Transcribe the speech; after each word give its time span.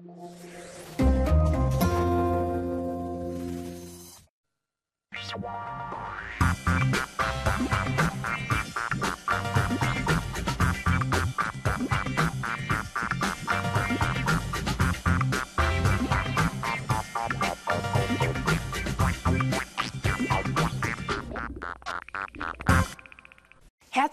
Thank 0.00 0.08
you. 0.44 0.71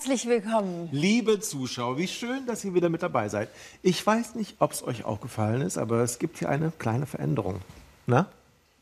Herzlich 0.09 0.27
willkommen. 0.27 0.89
Liebe 0.91 1.39
Zuschauer, 1.39 1.99
wie 1.99 2.07
schön, 2.07 2.47
dass 2.47 2.65
ihr 2.65 2.73
wieder 2.73 2.89
mit 2.89 3.03
dabei 3.03 3.29
seid. 3.29 3.47
Ich 3.83 4.03
weiß 4.03 4.33
nicht, 4.33 4.55
ob 4.57 4.71
es 4.71 4.81
euch 4.81 5.05
auch 5.05 5.21
gefallen 5.21 5.61
ist, 5.61 5.77
aber 5.77 6.01
es 6.01 6.17
gibt 6.17 6.39
hier 6.39 6.49
eine 6.49 6.71
kleine 6.79 7.05
Veränderung. 7.05 7.61
Na? 8.07 8.25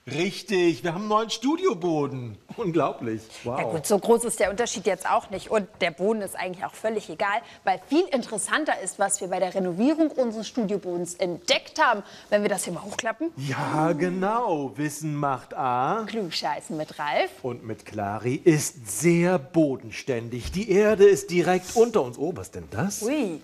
Richtig, 0.09 0.85
wir 0.85 0.93
haben 0.93 1.01
einen 1.01 1.09
neuen 1.09 1.29
Studioboden. 1.29 2.37
Unglaublich. 2.55 3.21
Wow. 3.43 3.59
Ja 3.59 3.65
gut, 3.65 3.85
so 3.85 3.99
groß 3.99 4.23
ist 4.23 4.39
der 4.39 4.49
Unterschied 4.49 4.85
jetzt 4.85 5.09
auch 5.09 5.29
nicht. 5.31 5.51
Und 5.51 5.67
der 5.81 5.91
Boden 5.91 6.21
ist 6.21 6.35
eigentlich 6.35 6.63
auch 6.63 6.73
völlig 6.73 7.09
egal, 7.09 7.41
weil 7.65 7.81
viel 7.87 8.05
interessanter 8.13 8.79
ist, 8.81 8.99
was 8.99 9.19
wir 9.19 9.27
bei 9.27 9.39
der 9.39 9.53
Renovierung 9.53 10.09
unseres 10.11 10.47
Studiobodens 10.47 11.15
entdeckt 11.15 11.83
haben. 11.83 12.03
Wenn 12.29 12.41
wir 12.41 12.49
das 12.49 12.63
hier 12.63 12.71
mal 12.71 12.83
hochklappen. 12.83 13.31
Ja, 13.35 13.91
genau. 13.91 14.71
Wissen 14.77 15.13
macht 15.13 15.53
A. 15.53 16.05
Klugscheißen 16.07 16.77
mit 16.77 16.97
Ralf. 16.97 17.31
Und 17.41 17.65
mit 17.65 17.85
Clari 17.85 18.35
ist 18.35 19.01
sehr 19.01 19.37
bodenständig. 19.37 20.53
Die 20.53 20.71
Erde 20.71 21.03
ist 21.03 21.31
direkt 21.31 21.75
unter 21.75 22.01
uns. 22.03 22.17
Oh, 22.17 22.31
was 22.33 22.51
denn 22.51 22.69
das? 22.71 23.01
Ui. 23.03 23.41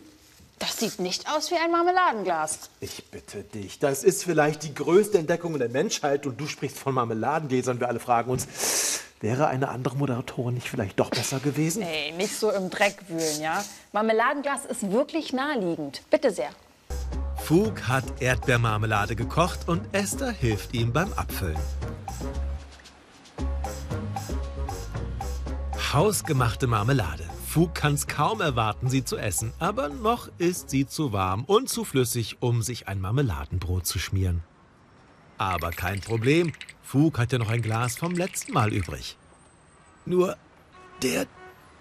Das 0.60 0.78
sieht 0.78 1.00
nicht 1.00 1.30
aus 1.30 1.52
wie 1.52 1.56
ein 1.56 1.72
Marmeladenglas. 1.72 2.70
Ich 2.80 3.04
bitte 3.06 3.44
dich, 3.44 3.80
das 3.80 4.04
ist 4.04 4.24
vielleicht 4.24 4.64
die 4.64 4.74
größte 4.74 5.18
Entdeckung 5.18 5.58
der 5.60 5.70
Menschheit 5.70 6.26
und 6.26 6.40
du 6.40 6.48
sprichst 6.48 6.80
von 6.80 6.94
Marmeladengläsern. 6.94 7.80
Wir 7.80 7.90
alle 7.90 8.00
fragen 8.00 8.32
uns, 8.32 9.02
wäre 9.20 9.48
eine 9.48 9.70
andere 9.70 9.96
Moderatorin 9.96 10.54
nicht 10.56 10.70
vielleicht 10.70 11.00
doch 11.00 11.10
besser 11.10 11.40
gewesen? 11.40 11.82
Ey, 11.82 12.12
nicht 12.14 12.38
so 12.38 12.52
im 12.52 12.70
Dreck 12.70 12.98
wühlen, 13.10 13.42
ja? 13.42 13.64
Marmeladenglas 13.92 14.66
ist 14.66 14.92
wirklich 14.92 15.34
naheliegend. 15.34 16.02
Bitte 16.10 16.32
sehr. 16.32 16.50
Fug 17.44 17.88
hat 17.90 18.06
Erdbeermarmelade 18.22 19.18
gekocht 19.18 19.68
und 19.68 19.82
Esther 19.94 20.32
hilft 20.32 20.74
ihm 20.74 20.94
beim 20.94 21.12
Abfüllen. 21.14 21.60
Hausgemachte 25.92 26.68
Marmelade. 26.68 27.33
Fug 27.54 27.76
kann's 27.76 28.08
kaum 28.08 28.42
erwarten, 28.42 28.90
sie 28.90 29.06
zu 29.06 29.16
essen, 29.16 29.54
aber 29.60 29.90
noch 29.90 30.28
ist 30.40 30.72
sie 30.72 30.88
zu 30.88 31.14
warm 31.14 31.44
und 31.44 31.70
zu 31.70 31.86
flüssig, 31.86 32.38
um 32.40 32.64
sich 32.64 32.88
ein 32.88 33.00
Marmeladenbrot 33.00 33.86
zu 33.86 34.00
schmieren. 34.00 34.42
Aber 35.38 35.70
kein 35.70 36.02
Problem, 36.02 36.52
Fug 36.82 37.20
hat 37.20 37.32
ja 37.32 37.38
noch 37.38 37.52
ein 37.52 37.62
Glas 37.62 37.96
vom 37.96 38.14
letzten 38.14 38.54
Mal 38.54 38.74
übrig. 38.74 39.20
Nur 40.08 40.36
der 41.04 41.28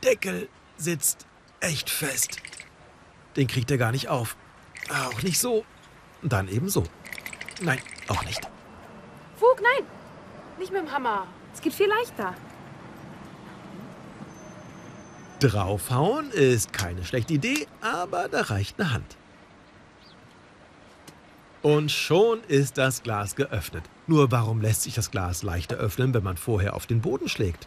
Deckel 0.04 0.50
sitzt 0.76 1.26
echt 1.60 1.88
fest. 1.88 2.36
Den 3.36 3.46
kriegt 3.46 3.70
er 3.70 3.78
gar 3.78 3.92
nicht 3.92 4.08
auf. 4.08 4.36
Auch 4.90 5.22
nicht 5.22 5.38
so. 5.38 5.64
Dann 6.20 6.48
eben 6.48 6.68
so. 6.68 6.84
Nein, 7.62 7.80
auch 8.08 8.22
nicht. 8.26 8.42
Fug, 9.36 9.56
nein! 9.62 9.86
Nicht 10.58 10.70
mit 10.70 10.82
dem 10.82 10.92
Hammer. 10.92 11.26
Es 11.54 11.62
geht 11.62 11.72
viel 11.72 11.88
leichter. 11.88 12.34
Draufhauen 15.42 16.30
ist 16.30 16.72
keine 16.72 17.04
schlechte 17.04 17.34
Idee, 17.34 17.66
aber 17.80 18.28
da 18.28 18.42
reicht 18.42 18.78
eine 18.78 18.92
Hand. 18.92 19.16
Und 21.62 21.90
schon 21.90 22.42
ist 22.44 22.78
das 22.78 23.02
Glas 23.02 23.34
geöffnet. 23.34 23.84
Nur 24.06 24.30
warum 24.30 24.60
lässt 24.60 24.82
sich 24.82 24.94
das 24.94 25.10
Glas 25.10 25.42
leichter 25.42 25.76
öffnen, 25.76 26.14
wenn 26.14 26.22
man 26.22 26.36
vorher 26.36 26.74
auf 26.74 26.86
den 26.86 27.00
Boden 27.00 27.28
schlägt? 27.28 27.66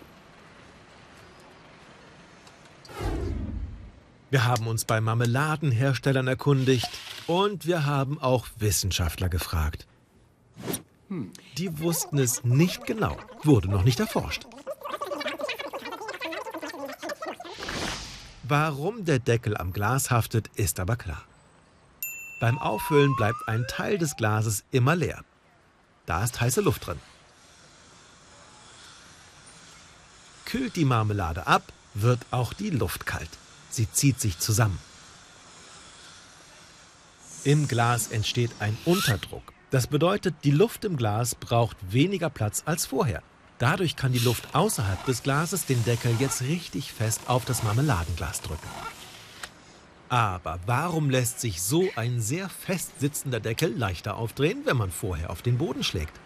Wir 4.30 4.46
haben 4.46 4.68
uns 4.68 4.86
bei 4.86 5.02
Marmeladenherstellern 5.02 6.28
erkundigt 6.28 6.90
und 7.28 7.66
wir 7.66 7.86
haben 7.86 8.22
auch 8.22 8.48
Wissenschaftler 8.58 9.28
gefragt. 9.28 9.86
Die 11.58 11.80
wussten 11.80 12.20
es 12.20 12.44
nicht 12.46 12.86
genau, 12.86 13.18
wurde 13.44 13.70
noch 13.70 13.84
nicht 13.84 14.00
erforscht. 14.00 14.46
Warum 18.48 19.06
der 19.06 19.18
Deckel 19.18 19.58
am 19.58 19.74
Glas 19.74 20.12
haftet, 20.12 20.50
ist 20.56 20.80
aber 20.80 20.98
klar. 20.98 21.24
Beim 22.40 22.60
Auffüllen 22.60 23.16
bleibt 23.16 23.48
ein 23.48 23.66
Teil 23.68 23.98
des 23.98 24.16
Glases 24.18 24.64
immer 24.70 24.96
leer. 24.96 25.24
Da 26.06 26.24
ist 26.24 26.40
heiße 26.40 26.62
Luft 26.62 26.86
drin. 26.86 27.00
Kühlt 30.46 30.76
die 30.76 30.86
Marmelade 30.86 31.48
ab, 31.48 31.64
wird 31.96 32.20
auch 32.30 32.54
die 32.54 32.70
Luft 32.70 33.08
kalt. 33.08 33.32
Sie 33.72 33.92
zieht 33.92 34.20
sich 34.22 34.38
zusammen. 34.38 34.78
Im 37.44 37.68
Glas 37.68 38.10
entsteht 38.10 38.52
ein 38.60 38.78
Unterdruck. 38.86 39.54
Das 39.72 39.88
bedeutet, 39.88 40.36
die 40.44 40.52
Luft 40.52 40.86
im 40.86 40.98
Glas 40.98 41.34
braucht 41.34 41.78
weniger 41.92 42.30
Platz 42.30 42.62
als 42.68 42.86
vorher. 42.86 43.24
Dadurch 43.58 43.96
kann 43.96 44.12
die 44.12 44.20
Luft 44.20 44.54
außerhalb 44.54 45.06
des 45.06 45.24
Glases 45.24 45.66
den 45.66 45.84
Deckel 45.86 46.16
jetzt 46.20 46.42
richtig 46.42 46.92
fest 46.92 47.22
auf 47.28 47.46
das 47.46 47.64
Marmeladenglas 47.64 48.42
drücken. 48.42 48.68
Aber 50.10 50.60
warum 50.66 51.10
lässt 51.10 51.40
sich 51.40 51.62
so 51.62 51.88
ein 51.96 52.22
sehr 52.22 52.50
fest 52.50 53.00
sitzender 53.00 53.40
Deckel 53.40 53.76
leichter 53.76 54.18
aufdrehen, 54.18 54.62
wenn 54.66 54.78
man 54.78 54.92
vorher 54.92 55.30
auf 55.30 55.42
den 55.42 55.58
Boden 55.58 55.84
schlägt? 55.84 56.20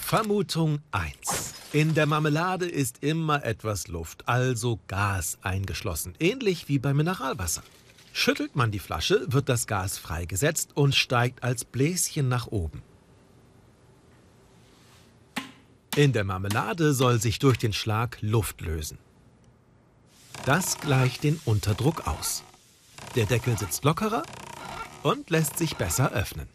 Vermutung 0.00 0.80
1. 0.92 1.54
In 1.72 1.94
der 1.94 2.06
Marmelade 2.06 2.66
ist 2.66 3.02
immer 3.02 3.44
etwas 3.44 3.88
Luft, 3.88 4.28
also 4.28 4.78
Gas 4.86 5.38
eingeschlossen, 5.42 6.14
ähnlich 6.20 6.68
wie 6.68 6.78
bei 6.78 6.94
Mineralwasser. 6.94 7.62
Schüttelt 8.12 8.54
man 8.54 8.70
die 8.70 8.78
Flasche, 8.78 9.24
wird 9.26 9.48
das 9.48 9.66
Gas 9.66 9.98
freigesetzt 9.98 10.76
und 10.76 10.94
steigt 10.94 11.42
als 11.42 11.64
Bläschen 11.64 12.28
nach 12.28 12.46
oben. 12.46 12.82
In 15.96 16.12
der 16.12 16.24
Marmelade 16.24 16.92
soll 16.92 17.20
sich 17.20 17.38
durch 17.38 17.56
den 17.56 17.72
Schlag 17.72 18.18
Luft 18.20 18.60
lösen. 18.60 18.98
Das 20.44 20.80
gleicht 20.80 21.22
den 21.22 21.40
Unterdruck 21.44 22.08
aus. 22.08 22.42
Der 23.14 23.26
Deckel 23.26 23.56
sitzt 23.56 23.84
lockerer 23.84 24.24
und 25.04 25.30
lässt 25.30 25.56
sich 25.56 25.76
besser 25.76 26.10
öffnen. 26.10 26.48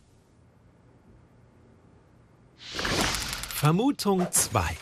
Vermutung 2.57 4.27
2. 4.29 4.77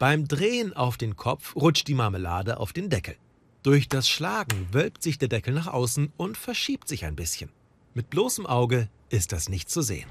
Beim 0.00 0.26
Drehen 0.26 0.74
auf 0.74 0.96
den 0.96 1.14
Kopf 1.14 1.54
rutscht 1.54 1.86
die 1.86 1.94
Marmelade 1.94 2.58
auf 2.58 2.72
den 2.72 2.90
Deckel. 2.90 3.16
Durch 3.62 3.88
das 3.88 4.08
Schlagen 4.08 4.66
wölbt 4.72 5.00
sich 5.00 5.16
der 5.16 5.28
Deckel 5.28 5.54
nach 5.54 5.68
außen 5.68 6.12
und 6.16 6.36
verschiebt 6.36 6.88
sich 6.88 7.04
ein 7.04 7.14
bisschen. 7.14 7.50
Mit 7.94 8.10
bloßem 8.10 8.46
Auge 8.46 8.88
ist 9.10 9.30
das 9.30 9.48
nicht 9.48 9.70
zu 9.70 9.80
sehen. 9.80 10.08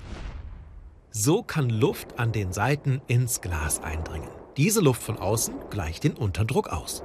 So 1.12 1.42
kann 1.42 1.70
Luft 1.70 2.20
an 2.20 2.32
den 2.32 2.54
Seiten 2.54 3.02
ins 3.08 3.42
Glas 3.42 3.82
eindringen. 3.82 4.30
Diese 4.58 4.80
Luft 4.80 5.02
von 5.02 5.18
außen 5.18 5.56
gleicht 5.72 6.04
den 6.04 6.14
Unterdruck 6.14 6.68
aus. 6.68 7.02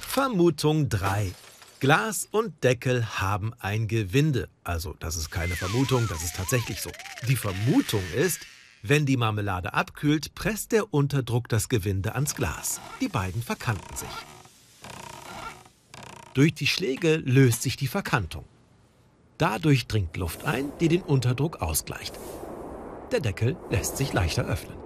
Vermutung 0.00 0.88
3. 0.88 1.32
Glas 1.80 2.28
und 2.30 2.62
Deckel 2.62 3.18
haben 3.18 3.54
ein 3.60 3.88
Gewinde. 3.88 4.50
Also, 4.62 4.94
das 5.00 5.16
ist 5.16 5.30
keine 5.30 5.56
Vermutung, 5.56 6.06
das 6.08 6.22
ist 6.22 6.36
tatsächlich 6.36 6.82
so. 6.82 6.90
Die 7.28 7.36
Vermutung 7.36 8.02
ist, 8.14 8.40
wenn 8.82 9.06
die 9.06 9.16
Marmelade 9.16 9.72
abkühlt, 9.72 10.34
presst 10.34 10.72
der 10.72 10.92
Unterdruck 10.92 11.48
das 11.48 11.70
Gewinde 11.70 12.14
ans 12.14 12.34
Glas. 12.34 12.80
Die 13.00 13.08
beiden 13.08 13.42
verkanten 13.42 13.96
sich. 13.96 14.08
Durch 16.34 16.52
die 16.52 16.66
Schläge 16.66 17.16
löst 17.16 17.62
sich 17.62 17.76
die 17.76 17.86
Verkantung. 17.86 18.44
Dadurch 19.38 19.86
dringt 19.86 20.16
Luft 20.18 20.44
ein, 20.44 20.70
die 20.80 20.88
den 20.88 21.02
Unterdruck 21.02 21.62
ausgleicht. 21.62 22.18
Der 23.12 23.20
Deckel 23.20 23.56
lässt 23.70 23.96
sich 23.96 24.12
leichter 24.12 24.46
öffnen. 24.46 24.76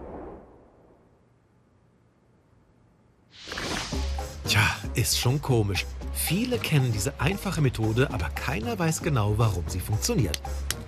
Tja, 4.48 4.62
ist 4.94 5.18
schon 5.18 5.42
komisch. 5.42 5.84
Viele 6.14 6.58
kennen 6.58 6.90
diese 6.90 7.20
einfache 7.20 7.60
Methode, 7.60 8.08
aber 8.12 8.30
keiner 8.30 8.78
weiß 8.78 9.02
genau, 9.02 9.34
warum 9.36 9.64
sie 9.68 9.80
funktioniert. 9.80 10.40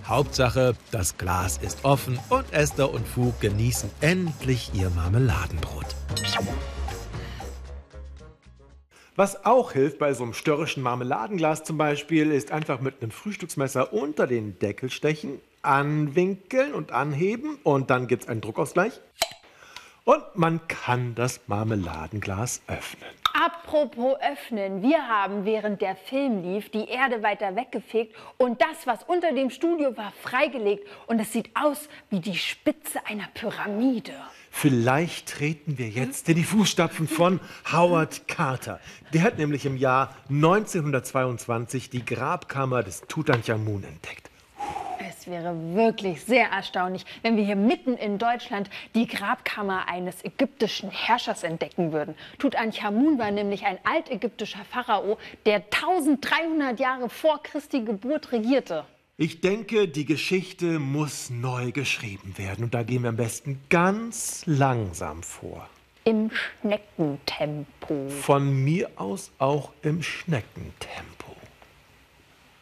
Hauptsache, 0.07 0.75
das 0.93 1.19
Glas 1.19 1.59
ist 1.59 1.85
offen 1.85 2.19
und 2.31 2.51
Esther 2.53 2.91
und 2.91 3.07
Fug 3.07 3.39
genießen 3.41 3.91
endlich 4.01 4.71
ihr 4.73 4.89
Marmeladenbrot. 4.91 5.95
Was 9.17 9.45
auch 9.45 9.73
hilft 9.73 9.99
bei 9.99 10.15
so 10.15 10.25
einem 10.25 10.35
störrischen 10.35 10.83
Marmeladenglas 10.83 11.65
zum 11.65 11.77
Beispiel, 11.77 12.31
ist 12.31 12.53
einfach 12.53 12.81
mit 12.81 13.03
einem 13.03 13.11
Frühstücksmesser 13.11 13.93
unter 13.93 14.27
den 14.27 14.59
Deckel 14.59 14.91
stechen, 14.91 15.41
anwinkeln 15.67 16.73
und 16.73 16.93
anheben 16.93 17.59
und 17.63 17.91
dann 17.91 18.07
gibt 18.07 18.25
es 18.25 18.29
einen 18.29 18.41
Druckausgleich. 18.41 19.01
Und 20.05 20.23
man 20.37 20.67
kann 20.69 21.17
das 21.17 21.41
Marmeladenglas 21.49 22.63
öffnen. 22.69 23.11
Apropos 23.35 24.17
öffnen, 24.21 24.81
wir 24.81 25.09
haben 25.09 25.45
während 25.45 25.83
der 25.83 25.97
Film 25.97 26.43
lief 26.43 26.71
die 26.71 26.89
Erde 26.89 27.23
weiter 27.23 27.55
weggefegt 27.57 28.15
und 28.39 28.63
das, 28.63 28.87
was 28.87 29.03
unter 29.03 29.33
dem 29.33 29.51
Studio 29.51 29.97
war, 29.97 30.13
freigelegt 30.23 30.87
und 31.07 31.19
es 31.21 31.33
sieht 31.33 31.51
aus 31.55 31.89
wie 32.09 32.21
die 32.21 32.37
Spitze 32.37 33.05
einer 33.05 33.29
Pyramide. 33.35 34.13
Vielleicht 34.51 35.29
treten 35.29 35.77
wir 35.77 35.89
jetzt 35.89 36.29
in 36.31 36.37
die 36.37 36.45
Fußstapfen 36.45 37.09
von 37.09 37.41
Howard 37.71 38.27
Carter. 38.27 38.81
Der 39.13 39.23
hat 39.23 39.37
nämlich 39.37 39.67
im 39.67 39.77
Jahr 39.77 40.17
1922 40.31 41.91
die 41.91 42.07
Grabkammer 42.07 42.83
des 42.83 43.03
Tutanchamun 43.03 43.85
entdeckt. 43.85 44.31
Es 45.27 45.33
wäre 45.33 45.75
wirklich 45.75 46.23
sehr 46.23 46.51
erstaunlich, 46.51 47.05
wenn 47.23 47.37
wir 47.37 47.45
hier 47.45 47.57
mitten 47.57 47.95
in 47.95 48.17
Deutschland 48.17 48.71
die 48.95 49.09
Grabkammer 49.09 49.89
eines 49.89 50.25
ägyptischen 50.25 50.89
Herrschers 50.89 51.43
entdecken 51.43 51.91
würden. 51.91 52.15
Tutanchamun 52.39 53.19
war 53.19 53.33
nämlich 53.33 53.65
ein 53.65 53.79
altägyptischer 53.83 54.65
Pharao, 54.71 55.19
der 55.45 55.57
1300 55.57 56.79
Jahre 56.79 57.09
vor 57.09 57.43
Christi 57.43 57.81
Geburt 57.81 58.31
regierte. 58.31 58.85
Ich 59.17 59.41
denke, 59.41 59.89
die 59.89 60.05
Geschichte 60.05 60.79
muss 60.79 61.29
neu 61.29 61.73
geschrieben 61.73 62.39
werden. 62.39 62.63
Und 62.63 62.75
da 62.75 62.85
gehen 62.85 63.03
wir 63.03 63.09
am 63.09 63.17
besten 63.17 63.61
ganz 63.69 64.45
langsam 64.47 65.25
vor. 65.25 65.69
Im 66.05 66.31
Schneckentempo. 66.31 68.11
Von 68.11 68.63
mir 68.63 68.91
aus 68.95 69.33
auch 69.39 69.73
im 69.83 70.05
Schneckentempo. 70.05 71.35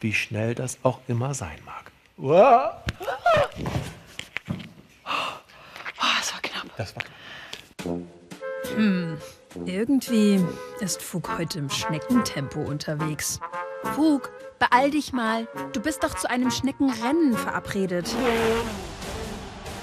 Wie 0.01 0.15
schnell 0.15 0.55
das 0.55 0.79
auch 0.83 1.01
immer 1.09 1.35
sein 1.35 1.59
mag. 1.67 1.84
Wow. 2.17 2.71
Oh, 5.05 6.13
das 6.19 6.33
war 6.33 6.41
knapp. 6.43 6.77
Das 6.77 6.95
war 6.97 7.03
Hm, 8.77 9.19
irgendwie 9.67 10.45
ist 10.81 11.03
Fug 11.03 11.29
heute 11.39 11.59
im 11.59 11.69
Schneckentempo 11.69 12.61
unterwegs. 12.61 13.41
Fug, 13.95 14.31
beeil 14.59 14.91
dich 14.91 15.13
mal. 15.13 15.47
Du 15.73 15.81
bist 15.81 16.03
doch 16.03 16.15
zu 16.15 16.31
einem 16.31 16.51
Schneckenrennen 16.51 17.37
verabredet. 17.37 18.09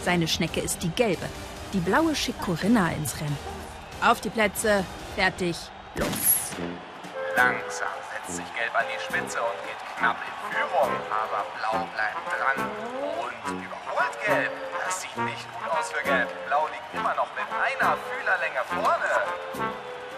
Seine 0.04 0.28
Schnecke 0.28 0.62
ist 0.62 0.82
die 0.84 0.90
gelbe. 0.90 1.26
Die 1.74 1.80
blaue 1.80 2.16
schickt 2.16 2.42
Corinna 2.42 2.92
ins 2.92 3.20
Rennen. 3.20 3.38
Auf 4.04 4.20
die 4.20 4.30
Plätze, 4.30 4.84
fertig, 5.16 5.58
los. 5.96 6.08
Langsam 7.36 8.01
setzt 8.22 8.38
sich 8.38 8.56
Gelb 8.56 8.76
an 8.76 8.86
die 8.88 9.00
Spitze 9.02 9.40
und 9.42 9.54
geht 9.66 9.98
knapp 9.98 10.18
in 10.18 10.56
Führung. 10.56 10.92
Aber 11.10 11.46
Blau 11.58 11.88
bleibt 11.94 12.18
dran 12.30 12.70
und 13.46 13.64
überholt 13.64 14.26
Gelb. 14.26 14.52
Das 14.86 15.02
sieht 15.02 15.18
nicht 15.18 15.48
gut 15.54 15.72
aus 15.72 15.92
für 15.92 16.04
Gelb. 16.04 16.30
Blau 16.48 16.68
liegt 16.68 16.94
immer 16.94 17.16
noch 17.16 17.28
mit 17.36 17.46
einer 17.52 17.98
Fühlerlänge 17.98 18.62
vorne. 18.68 19.74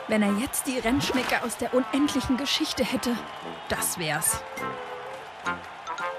Wenn 0.07 0.21
er 0.21 0.31
jetzt 0.33 0.67
die 0.67 0.79
Rennschnecke 0.79 1.44
aus 1.44 1.57
der 1.57 1.73
unendlichen 1.73 2.38
Geschichte 2.38 2.83
hätte, 2.83 3.15
das 3.69 3.97
wär's. 3.97 4.44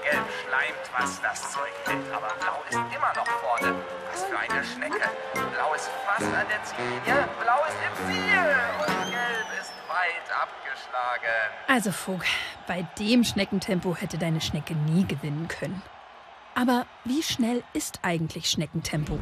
Gelb 0.03 0.25
schleimt, 0.45 0.85
was 0.97 1.21
das 1.21 1.51
Zeug 1.51 1.73
hält, 1.85 2.13
aber 2.13 2.33
Blau 2.39 2.61
ist 2.69 2.95
immer 2.95 3.13
noch 3.15 3.27
vorne. 3.27 3.75
Was 4.11 4.23
für 4.23 4.37
eine 4.37 4.63
Schnecke. 4.63 5.09
Blau 5.33 5.73
ist 5.73 5.89
fast 6.05 6.33
an 6.33 6.45
der 6.47 6.63
Ziellinie. 6.63 7.27
Blau 7.41 7.63
ist 7.67 7.77
im 7.81 8.07
Ziel. 8.07 8.55
Und 8.79 9.11
Gelb 9.11 9.61
ist 9.61 9.74
weit 9.95 10.29
abgeschlagen. 10.41 11.53
Also 11.67 11.91
Fug, 11.91 12.25
bei 12.67 12.83
dem 12.99 13.23
Schneckentempo 13.23 13.95
hätte 13.95 14.17
deine 14.17 14.41
Schnecke 14.41 14.75
nie 14.75 15.05
gewinnen 15.05 15.47
können. 15.47 15.81
Aber 16.53 16.85
wie 17.05 17.23
schnell 17.23 17.63
ist 17.73 17.99
eigentlich 18.01 18.49
Schneckentempo? 18.49 19.19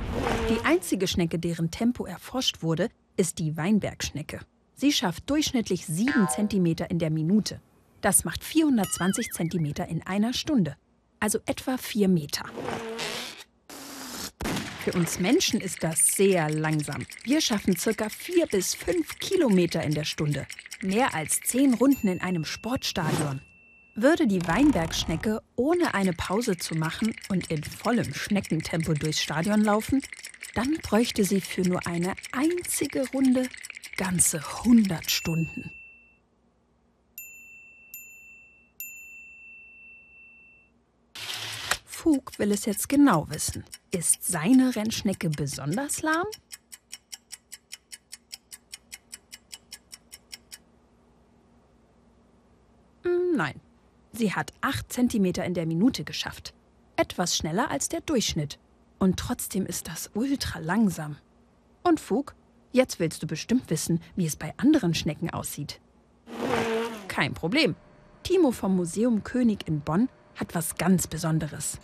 Die 0.49 0.65
einzige 0.65 1.07
Schnecke, 1.07 1.39
deren 1.39 1.71
Tempo 1.71 2.05
erforscht 2.05 2.61
wurde, 2.61 2.89
ist 3.17 3.39
die 3.39 3.55
Weinbergschnecke. 3.55 4.39
Sie 4.75 4.91
schafft 4.91 5.29
durchschnittlich 5.29 5.85
7 5.85 6.27
cm 6.27 6.65
in 6.89 6.99
der 6.99 7.11
Minute. 7.11 7.61
Das 8.01 8.25
macht 8.25 8.43
420 8.43 9.31
cm 9.31 9.65
in 9.87 10.05
einer 10.05 10.33
Stunde, 10.33 10.75
also 11.19 11.39
etwa 11.45 11.77
4 11.77 12.07
Meter. 12.07 12.45
Für 14.83 14.91
uns 14.91 15.17
Menschen 15.17 15.61
ist 15.61 15.81
das 15.81 16.07
sehr 16.07 16.49
langsam. 16.49 17.05
Wir 17.23 17.39
schaffen 17.39 17.77
circa 17.77 18.09
4 18.09 18.47
bis 18.47 18.75
5 18.75 19.17
Kilometer 19.17 19.81
in 19.81 19.93
der 19.93 20.03
Stunde. 20.03 20.45
Mehr 20.81 21.13
als 21.13 21.39
10 21.39 21.75
Runden 21.75 22.09
in 22.09 22.19
einem 22.19 22.43
Sportstadion. 22.43 23.39
Würde 23.95 24.27
die 24.27 24.45
Weinbergschnecke 24.45 25.41
ohne 25.55 25.93
eine 25.93 26.11
Pause 26.11 26.57
zu 26.57 26.75
machen 26.75 27.15
und 27.29 27.49
in 27.49 27.63
vollem 27.63 28.13
Schneckentempo 28.13 28.93
durchs 28.93 29.21
Stadion 29.21 29.61
laufen, 29.61 30.01
dann 30.53 30.73
bräuchte 30.81 31.23
sie 31.23 31.39
für 31.39 31.61
nur 31.61 31.87
eine 31.87 32.15
einzige 32.33 33.09
Runde 33.11 33.47
ganze 33.95 34.43
100 34.63 35.09
Stunden. 35.09 35.71
Fug 42.03 42.37
will 42.37 42.51
es 42.51 42.65
jetzt 42.65 42.89
genau 42.89 43.29
wissen. 43.29 43.63
Ist 43.89 44.25
seine 44.25 44.75
Rennschnecke 44.75 45.29
besonders 45.29 46.01
lahm? 46.01 46.27
Hm, 53.03 53.37
Nein, 53.37 53.61
sie 54.11 54.33
hat 54.33 54.51
8 54.59 54.91
cm 54.91 55.25
in 55.45 55.53
der 55.53 55.65
Minute 55.65 56.03
geschafft. 56.03 56.53
Etwas 56.97 57.37
schneller 57.37 57.71
als 57.71 57.87
der 57.87 58.01
Durchschnitt. 58.01 58.59
Und 58.99 59.17
trotzdem 59.17 59.65
ist 59.65 59.87
das 59.87 60.11
ultra 60.13 60.59
langsam. 60.59 61.15
Und 61.83 62.01
Fug, 62.01 62.35
jetzt 62.73 62.99
willst 62.99 63.23
du 63.23 63.27
bestimmt 63.27 63.69
wissen, 63.69 64.01
wie 64.17 64.25
es 64.25 64.35
bei 64.35 64.53
anderen 64.57 64.93
Schnecken 64.93 65.29
aussieht. 65.29 65.79
Kein 67.07 67.33
Problem. 67.33 67.77
Timo 68.23 68.51
vom 68.51 68.75
Museum 68.75 69.23
König 69.23 69.69
in 69.69 69.79
Bonn 69.79 70.09
hat 70.35 70.53
was 70.53 70.75
ganz 70.75 71.07
Besonderes. 71.07 71.79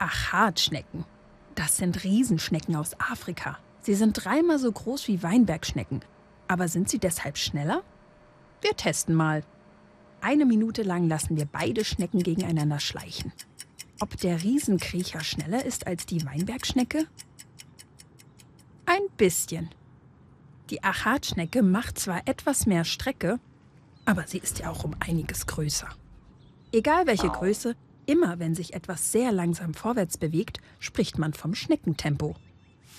Achatschnecken. 0.00 1.04
Das 1.54 1.76
sind 1.76 2.04
Riesenschnecken 2.04 2.74
aus 2.74 2.98
Afrika. 2.98 3.58
Sie 3.82 3.94
sind 3.94 4.24
dreimal 4.24 4.58
so 4.58 4.72
groß 4.72 5.08
wie 5.08 5.22
Weinbergschnecken. 5.22 6.00
Aber 6.48 6.68
sind 6.68 6.88
sie 6.88 6.98
deshalb 6.98 7.38
schneller? 7.38 7.82
Wir 8.62 8.76
testen 8.76 9.14
mal. 9.14 9.42
Eine 10.20 10.46
Minute 10.46 10.82
lang 10.82 11.08
lassen 11.08 11.36
wir 11.36 11.46
beide 11.46 11.84
Schnecken 11.84 12.22
gegeneinander 12.22 12.80
schleichen. 12.80 13.32
Ob 14.00 14.16
der 14.16 14.42
Riesenkriecher 14.42 15.20
schneller 15.20 15.64
ist 15.64 15.86
als 15.86 16.06
die 16.06 16.24
Weinbergschnecke? 16.24 17.06
Ein 18.86 19.02
bisschen. 19.16 19.70
Die 20.70 20.82
Achatschnecke 20.82 21.62
macht 21.62 21.98
zwar 21.98 22.26
etwas 22.26 22.66
mehr 22.66 22.84
Strecke, 22.84 23.38
aber 24.04 24.26
sie 24.26 24.38
ist 24.38 24.58
ja 24.60 24.70
auch 24.70 24.84
um 24.84 24.94
einiges 25.00 25.46
größer. 25.46 25.88
Egal 26.72 27.06
welche 27.06 27.28
Größe, 27.28 27.76
immer 28.10 28.40
wenn 28.40 28.56
sich 28.56 28.74
etwas 28.74 29.12
sehr 29.12 29.30
langsam 29.30 29.72
vorwärts 29.72 30.18
bewegt, 30.18 30.60
spricht 30.80 31.16
man 31.16 31.32
vom 31.32 31.54
Schneckentempo. 31.54 32.34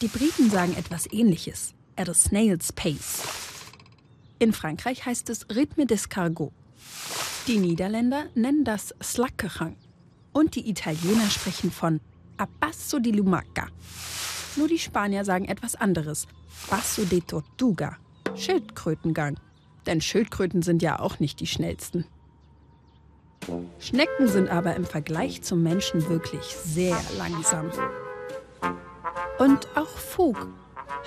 Die 0.02 0.08
Briten 0.08 0.50
sagen 0.50 0.74
etwas 0.78 1.12
ähnliches, 1.12 1.74
at 1.98 2.08
a 2.08 2.14
snail's 2.14 2.72
pace. 2.72 3.22
In 4.40 4.54
Frankreich 4.54 5.06
heißt 5.06 5.30
es 5.30 5.46
Rhythme 5.50 5.86
d'escargot. 5.86 6.52
Die 7.48 7.60
Niederländer 7.60 8.26
nennen 8.36 8.64
das 8.64 8.96
Slakkerang. 9.04 9.76
Und 10.32 10.56
die 10.56 10.70
Italiener 10.70 11.30
sprechen 11.30 11.72
von 11.72 12.00
a 12.38 12.46
passo 12.46 13.00
di 13.00 13.12
lumaca. 13.12 13.68
Nur 14.56 14.70
die 14.70 14.80
Spanier 14.80 15.26
sagen 15.26 15.46
etwas 15.46 15.76
anderes, 15.76 16.26
passo 16.70 17.04
de 17.04 17.20
tortuga, 17.22 17.98
Schildkrötengang. 18.36 19.38
Denn 19.86 20.00
Schildkröten 20.00 20.62
sind 20.62 20.82
ja 20.82 21.00
auch 21.00 21.20
nicht 21.20 21.42
die 21.42 21.48
schnellsten. 21.48 22.06
Schnecken 23.80 24.28
sind 24.28 24.50
aber 24.50 24.76
im 24.76 24.86
Vergleich 24.86 25.42
zum 25.42 25.64
Menschen 25.64 26.08
wirklich 26.10 26.44
sehr 26.44 26.98
langsam. 27.18 27.72
Und 29.40 29.68
auch 29.76 29.88
Fug 29.88 30.48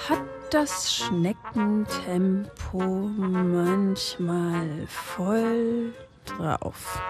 hat 0.08 0.22
das 0.50 0.94
Schneckentempo 0.94 2.80
manchmal 2.80 4.86
voll 4.88 5.92
drauf. 6.24 7.00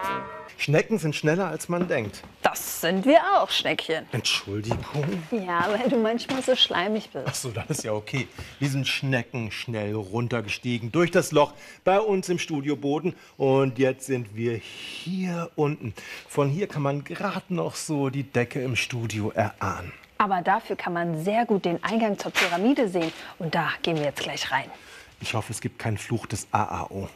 Schnecken 0.57 0.97
sind 0.97 1.15
schneller, 1.15 1.47
als 1.47 1.69
man 1.69 1.87
denkt. 1.87 2.23
Das 2.41 2.81
sind 2.81 3.05
wir 3.05 3.19
auch, 3.35 3.49
Schneckchen. 3.49 4.05
Entschuldigung. 4.11 5.21
Ja, 5.31 5.67
weil 5.69 5.89
du 5.89 5.97
manchmal 5.97 6.41
so 6.41 6.55
schleimig 6.55 7.09
bist. 7.09 7.25
Ach 7.27 7.35
so, 7.35 7.51
das 7.51 7.69
ist 7.69 7.83
ja 7.83 7.91
okay. 7.91 8.27
Wir 8.59 8.69
sind 8.69 8.87
Schnecken 8.87 9.51
schnell 9.51 9.93
runtergestiegen 9.93 10.91
durch 10.91 11.11
das 11.11 11.31
Loch 11.31 11.53
bei 11.83 11.99
uns 11.99 12.29
im 12.29 12.39
Studioboden 12.39 13.15
und 13.37 13.77
jetzt 13.79 14.05
sind 14.05 14.35
wir 14.35 14.55
hier 14.55 15.51
unten. 15.55 15.93
Von 16.27 16.49
hier 16.49 16.67
kann 16.67 16.81
man 16.81 17.03
gerade 17.03 17.53
noch 17.53 17.75
so 17.75 18.09
die 18.09 18.23
Decke 18.23 18.61
im 18.61 18.75
Studio 18.75 19.31
erahnen. 19.31 19.91
Aber 20.17 20.41
dafür 20.41 20.75
kann 20.75 20.93
man 20.93 21.23
sehr 21.23 21.45
gut 21.45 21.65
den 21.65 21.83
Eingang 21.83 22.17
zur 22.17 22.31
Pyramide 22.31 22.87
sehen. 22.87 23.11
Und 23.37 23.53
da 23.53 23.69
gehen 23.81 23.97
wir 23.97 24.05
jetzt 24.05 24.21
gleich 24.21 24.49
rein. 24.51 24.71
Ich 25.19 25.33
hoffe, 25.33 25.51
es 25.51 25.59
gibt 25.59 25.79
keinen 25.79 25.97
Fluch 25.97 26.25
des 26.25 26.47
AAO. 26.51 27.09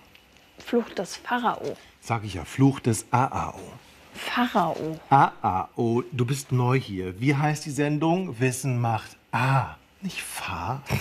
Fluch 0.60 0.90
des 0.90 1.18
Pharao. 1.18 1.76
Sag 2.02 2.24
ich 2.24 2.36
ja, 2.36 2.46
Fluch 2.46 2.80
des 2.80 3.06
AAO. 3.12 3.60
Pharao. 4.14 5.00
AAO, 5.10 6.04
du 6.12 6.26
bist 6.26 6.52
neu 6.52 6.80
hier. 6.80 7.20
Wie 7.20 7.36
heißt 7.36 7.66
die 7.66 7.72
Sendung? 7.72 8.40
Wissen 8.40 8.80
macht 8.80 9.16
A, 9.32 9.76
nicht 10.02 10.22
Fahr. 10.22 10.82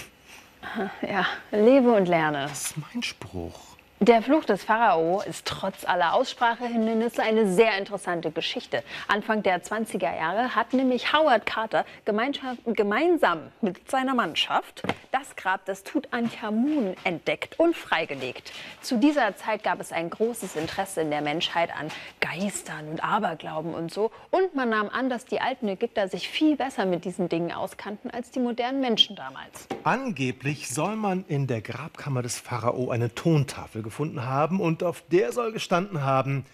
Ja, 1.01 1.25
lebe 1.51 1.93
und 1.93 2.07
lerne. 2.07 2.43
Das 2.43 2.67
ist 2.67 2.75
mein 2.77 3.03
Spruch. 3.03 3.68
Der 4.01 4.23
Fluch 4.23 4.45
des 4.45 4.63
Pharao 4.63 5.23
ist 5.23 5.45
trotz 5.45 5.85
aller 5.85 6.15
Aussprachehindernisse 6.15 7.21
eine 7.21 7.53
sehr 7.53 7.77
interessante 7.77 8.31
Geschichte. 8.31 8.85
Anfang 9.09 9.43
der 9.43 9.61
20er 9.61 10.17
Jahre 10.17 10.55
hat 10.55 10.73
nämlich 10.73 11.13
Howard 11.13 11.47
Carter 11.47 11.85
gemeinsam 12.05 13.41
mit 13.61 13.91
seiner 13.91 14.15
Mannschaft 14.15 14.85
das 15.11 15.35
Grab 15.35 15.65
des 15.65 15.83
Tutanchamun 15.83 16.95
entdeckt 17.03 17.59
und 17.59 17.77
freigelegt. 17.77 18.53
Zu 18.83 18.99
dieser 18.99 19.37
Zeit 19.37 19.65
gab 19.65 19.81
es 19.81 19.91
ein 19.91 20.11
großes 20.11 20.55
Interesse 20.55 21.01
in 21.01 21.11
der 21.11 21.21
Menschheit 21.21 21.71
an 21.77 21.89
Geistern 22.21 22.89
und 22.91 23.03
Aberglauben 23.03 23.75
und 23.75 23.93
so. 23.93 24.13
Und 24.31 24.55
man 24.55 24.69
nahm 24.69 24.91
an, 24.91 25.11
dass 25.11 25.25
die 25.25 25.41
alten 25.41 25.67
Ägypter 25.67 26.07
sich 26.09 26.29
viel 26.29 26.55
besser 26.55 26.87
mit 26.87 27.05
diesen 27.05 27.29
Dingen 27.29 27.51
auskannten 27.51 28.13
als 28.13 28.31
die 28.31 28.39
modernen 28.39 28.81
Menschen 28.81 29.17
damals. 29.17 29.67
Angeblich 29.83 30.69
soll 30.69 30.95
man 30.95 31.25
in 31.27 31.49
der 31.49 31.63
Grabkammer 31.63 32.23
des 32.23 32.39
Pharao 32.39 32.91
eine 32.91 33.13
Tontafel 33.13 33.83
gefunden 33.89 34.25
haben 34.25 34.61
und 34.61 34.83
auf 34.83 35.03
der 35.11 35.33
soll 35.33 35.53
gestanden 35.53 36.03
haben, 36.03 36.45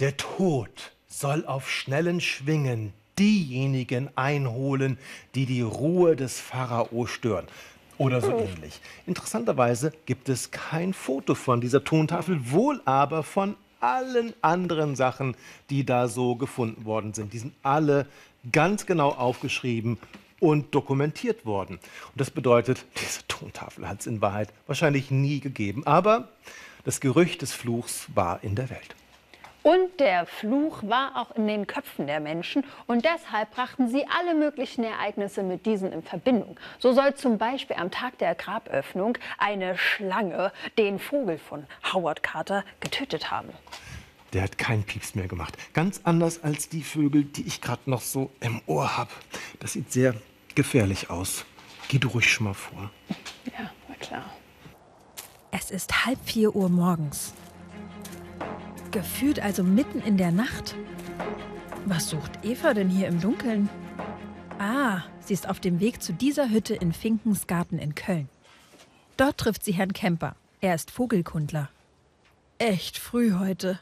der 0.00 0.16
Tod 0.16 0.92
soll 1.08 1.44
auf 1.46 1.70
schnellen 1.70 2.20
Schwingen 2.20 2.92
diejenigen 3.18 4.10
einholen, 4.16 4.98
die 5.34 5.46
die 5.46 5.60
Ruhe 5.60 6.16
des 6.16 6.40
Pharao 6.40 7.06
stören. 7.06 7.46
Oder 7.96 8.20
so 8.20 8.32
ähnlich. 8.32 8.80
Interessanterweise 9.06 9.92
gibt 10.06 10.28
es 10.28 10.50
kein 10.50 10.94
Foto 10.94 11.36
von 11.36 11.60
dieser 11.60 11.84
Tontafel, 11.84 12.50
wohl 12.50 12.80
aber 12.84 13.22
von 13.22 13.54
allen 13.78 14.32
anderen 14.40 14.96
Sachen, 14.96 15.36
die 15.70 15.86
da 15.86 16.08
so 16.08 16.34
gefunden 16.34 16.84
worden 16.86 17.14
sind. 17.14 17.32
Die 17.32 17.38
sind 17.38 17.54
alle 17.62 18.06
ganz 18.50 18.86
genau 18.86 19.10
aufgeschrieben 19.10 19.98
und 20.40 20.74
dokumentiert 20.74 21.46
worden. 21.46 21.74
Und 21.76 22.20
das 22.20 22.30
bedeutet, 22.30 22.84
diese 23.00 23.26
Tontafel 23.28 23.88
hat 23.88 24.00
es 24.00 24.06
in 24.06 24.20
Wahrheit 24.20 24.52
wahrscheinlich 24.66 25.10
nie 25.10 25.40
gegeben. 25.40 25.86
Aber 25.86 26.28
das 26.84 27.00
Gerücht 27.00 27.42
des 27.42 27.52
Fluchs 27.52 28.06
war 28.14 28.42
in 28.42 28.54
der 28.54 28.70
Welt. 28.70 28.94
Und 29.64 29.98
der 29.98 30.26
Fluch 30.26 30.82
war 30.82 31.16
auch 31.16 31.34
in 31.36 31.46
den 31.46 31.66
Köpfen 31.66 32.06
der 32.06 32.20
Menschen 32.20 32.64
und 32.86 33.06
deshalb 33.06 33.50
brachten 33.52 33.88
sie 33.88 34.04
alle 34.06 34.34
möglichen 34.34 34.84
Ereignisse 34.84 35.42
mit 35.42 35.64
diesen 35.64 35.90
in 35.90 36.02
Verbindung. 36.02 36.60
So 36.78 36.92
soll 36.92 37.14
zum 37.14 37.38
Beispiel 37.38 37.76
am 37.76 37.90
Tag 37.90 38.18
der 38.18 38.34
Graböffnung 38.34 39.16
eine 39.38 39.78
Schlange 39.78 40.52
den 40.76 40.98
Vogel 40.98 41.38
von 41.38 41.64
Howard 41.94 42.22
Carter 42.22 42.62
getötet 42.80 43.30
haben. 43.30 43.48
Der 44.34 44.42
hat 44.42 44.58
keinen 44.58 44.84
Pieps 44.84 45.14
mehr 45.14 45.28
gemacht. 45.28 45.56
Ganz 45.72 46.02
anders 46.04 46.44
als 46.44 46.68
die 46.68 46.82
Vögel, 46.82 47.24
die 47.24 47.46
ich 47.46 47.62
gerade 47.62 47.88
noch 47.88 48.02
so 48.02 48.30
im 48.40 48.60
Ohr 48.66 48.98
habe. 48.98 49.12
Das 49.60 49.72
sieht 49.72 49.90
sehr 49.90 50.14
gefährlich 50.54 51.08
aus. 51.08 51.46
Geh 51.88 51.98
du 51.98 52.08
ruhig 52.08 52.30
schon 52.30 52.48
mal 52.48 52.54
vor. 52.54 52.90
Ja, 53.46 53.70
na 53.88 53.94
klar. 53.94 54.24
Es 55.56 55.70
ist 55.70 56.04
halb 56.04 56.18
vier 56.24 56.56
Uhr 56.56 56.68
morgens. 56.68 57.32
Gefühlt 58.90 59.38
also 59.38 59.62
mitten 59.62 60.00
in 60.00 60.16
der 60.16 60.32
Nacht. 60.32 60.74
Was 61.86 62.10
sucht 62.10 62.44
Eva 62.44 62.74
denn 62.74 62.88
hier 62.88 63.06
im 63.06 63.20
Dunkeln? 63.20 63.68
Ah, 64.58 65.02
sie 65.20 65.32
ist 65.32 65.48
auf 65.48 65.60
dem 65.60 65.78
Weg 65.78 66.02
zu 66.02 66.12
dieser 66.12 66.50
Hütte 66.50 66.74
in 66.74 66.92
Finkens 66.92 67.46
Garten 67.46 67.78
in 67.78 67.94
Köln. 67.94 68.28
Dort 69.16 69.38
trifft 69.38 69.64
sie 69.64 69.70
Herrn 69.70 69.92
Kemper. 69.92 70.34
Er 70.60 70.74
ist 70.74 70.90
Vogelkundler. 70.90 71.70
Echt 72.58 72.98
früh 72.98 73.34
heute. 73.34 73.78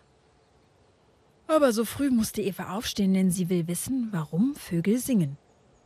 Aber 1.46 1.72
so 1.72 1.86
früh 1.86 2.10
musste 2.10 2.42
Eva 2.42 2.76
aufstehen, 2.76 3.14
denn 3.14 3.30
sie 3.30 3.48
will 3.48 3.66
wissen, 3.66 4.08
warum 4.10 4.54
Vögel 4.56 4.98
singen. 4.98 5.38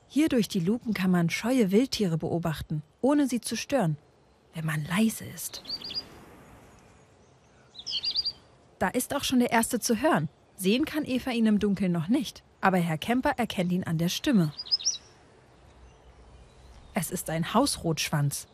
Hier 0.08 0.28
durch 0.28 0.48
die 0.48 0.58
Lupen 0.58 0.94
kann 0.94 1.12
man 1.12 1.30
scheue 1.30 1.70
Wildtiere 1.70 2.18
beobachten, 2.18 2.82
ohne 3.02 3.28
sie 3.28 3.40
zu 3.40 3.54
stören 3.54 3.96
wenn 4.56 4.64
man 4.64 4.84
leise 4.84 5.24
ist. 5.24 5.62
Da 8.78 8.88
ist 8.88 9.14
auch 9.14 9.22
schon 9.22 9.38
der 9.38 9.52
erste 9.52 9.78
zu 9.78 10.00
hören. 10.00 10.28
Sehen 10.56 10.86
kann 10.86 11.04
Eva 11.04 11.30
ihn 11.30 11.46
im 11.46 11.58
Dunkeln 11.58 11.92
noch 11.92 12.08
nicht, 12.08 12.42
aber 12.60 12.78
Herr 12.78 12.98
Kemper 12.98 13.34
erkennt 13.36 13.70
ihn 13.70 13.84
an 13.84 13.98
der 13.98 14.08
Stimme. 14.08 14.52
Es 16.94 17.10
ist 17.10 17.28
ein 17.28 17.52
Hausrotschwanz. 17.52 18.48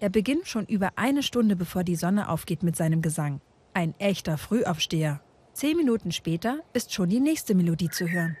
Er 0.00 0.10
beginnt 0.10 0.46
schon 0.46 0.66
über 0.66 0.92
eine 0.96 1.22
Stunde 1.22 1.56
bevor 1.56 1.82
die 1.82 1.96
Sonne 1.96 2.28
aufgeht 2.28 2.62
mit 2.62 2.76
seinem 2.76 3.00
Gesang. 3.00 3.40
Ein 3.72 3.94
echter 3.98 4.36
Frühaufsteher. 4.36 5.20
Zehn 5.54 5.78
Minuten 5.78 6.12
später 6.12 6.60
ist 6.74 6.92
schon 6.92 7.08
die 7.08 7.20
nächste 7.20 7.54
Melodie 7.54 7.88
zu 7.88 8.06
hören. 8.06 8.36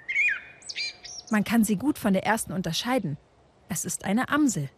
Man 1.30 1.44
kann 1.44 1.64
sie 1.64 1.76
gut 1.76 1.98
von 1.98 2.12
der 2.12 2.26
ersten 2.26 2.52
unterscheiden. 2.52 3.16
Es 3.70 3.86
ist 3.86 4.04
eine 4.04 4.28
Amsel. 4.28 4.68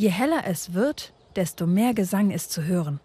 Je 0.00 0.08
heller 0.08 0.46
es 0.46 0.72
wird, 0.72 1.12
desto 1.36 1.66
mehr 1.66 1.92
Gesang 1.92 2.30
ist 2.30 2.52
zu 2.52 2.64
hören. 2.64 3.00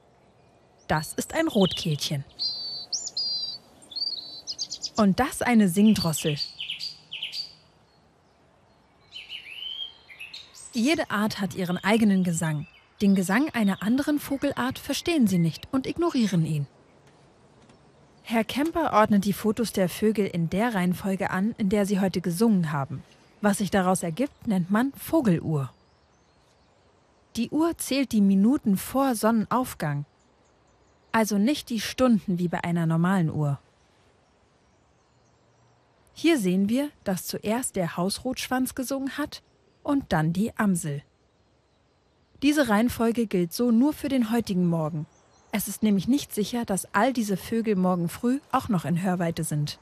Das 0.87 1.11
ist 1.11 1.33
ein 1.33 1.49
Rotkehlchen. 1.49 2.23
Und 4.95 5.19
das 5.19 5.41
eine 5.41 5.67
Singdrossel. 5.67 6.37
Jede 10.71 11.11
Art 11.11 11.41
hat 11.41 11.53
ihren 11.55 11.77
eigenen 11.79 12.23
Gesang. 12.23 12.65
Den 13.01 13.13
Gesang 13.13 13.49
einer 13.49 13.83
anderen 13.83 14.17
Vogelart 14.17 14.79
verstehen 14.79 15.27
sie 15.27 15.39
nicht 15.39 15.67
und 15.73 15.87
ignorieren 15.87 16.45
ihn. 16.45 16.65
Herr 18.23 18.45
Kemper 18.45 18.93
ordnet 18.93 19.25
die 19.25 19.33
Fotos 19.33 19.73
der 19.73 19.89
Vögel 19.89 20.27
in 20.27 20.49
der 20.49 20.73
Reihenfolge 20.73 21.29
an, 21.29 21.55
in 21.57 21.67
der 21.67 21.85
sie 21.85 21.99
heute 21.99 22.21
gesungen 22.21 22.71
haben. 22.71 23.03
Was 23.41 23.57
sich 23.57 23.69
daraus 23.69 24.01
ergibt, 24.01 24.47
nennt 24.47 24.71
man 24.71 24.93
Vogeluhr. 24.93 25.73
Die 27.35 27.49
Uhr 27.49 27.77
zählt 27.77 28.13
die 28.13 28.21
Minuten 28.21 28.77
vor 28.77 29.13
Sonnenaufgang, 29.13 30.05
also 31.11 31.37
nicht 31.37 31.69
die 31.69 31.81
Stunden 31.81 32.39
wie 32.39 32.47
bei 32.47 32.63
einer 32.63 32.85
normalen 32.85 33.29
Uhr. 33.29 33.59
Hier 36.13 36.39
sehen 36.39 36.69
wir, 36.69 36.91
dass 37.03 37.27
zuerst 37.27 37.75
der 37.75 37.97
Hausrotschwanz 37.97 38.73
gesungen 38.73 39.17
hat 39.17 39.43
und 39.83 40.13
dann 40.13 40.31
die 40.31 40.55
Amsel. 40.57 41.03
Diese 42.41 42.69
Reihenfolge 42.69 43.27
gilt 43.27 43.51
so 43.51 43.69
nur 43.69 43.91
für 43.91 44.07
den 44.07 44.31
heutigen 44.31 44.67
Morgen. 44.67 45.05
Es 45.51 45.67
ist 45.67 45.83
nämlich 45.83 46.07
nicht 46.07 46.33
sicher, 46.33 46.63
dass 46.63 46.93
all 46.93 47.11
diese 47.11 47.35
Vögel 47.35 47.75
morgen 47.75 48.07
früh 48.07 48.39
auch 48.53 48.69
noch 48.69 48.85
in 48.85 49.01
Hörweite 49.01 49.43
sind. 49.43 49.77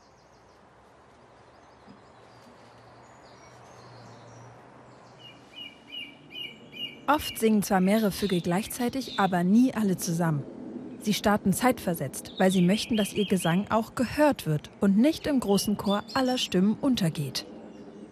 Oft 7.06 7.38
singen 7.38 7.64
zwar 7.64 7.82
mehrere 7.82 8.12
Vögel 8.12 8.40
gleichzeitig, 8.40 9.20
aber 9.20 9.44
nie 9.44 9.74
alle 9.74 9.98
zusammen. 9.98 10.44
Sie 11.02 11.14
starten 11.14 11.52
zeitversetzt, 11.52 12.32
weil 12.38 12.50
sie 12.50 12.62
möchten, 12.62 12.96
dass 12.96 13.12
ihr 13.12 13.28
Gesang 13.28 13.68
auch 13.70 13.94
gehört 13.94 14.46
wird 14.46 14.70
und 14.80 14.98
nicht 14.98 15.28
im 15.28 15.42
großen 15.42 15.76
Chor 15.76 16.04
aller 16.14 16.38
Stimmen 16.38 16.78
untergeht. 16.80 17.46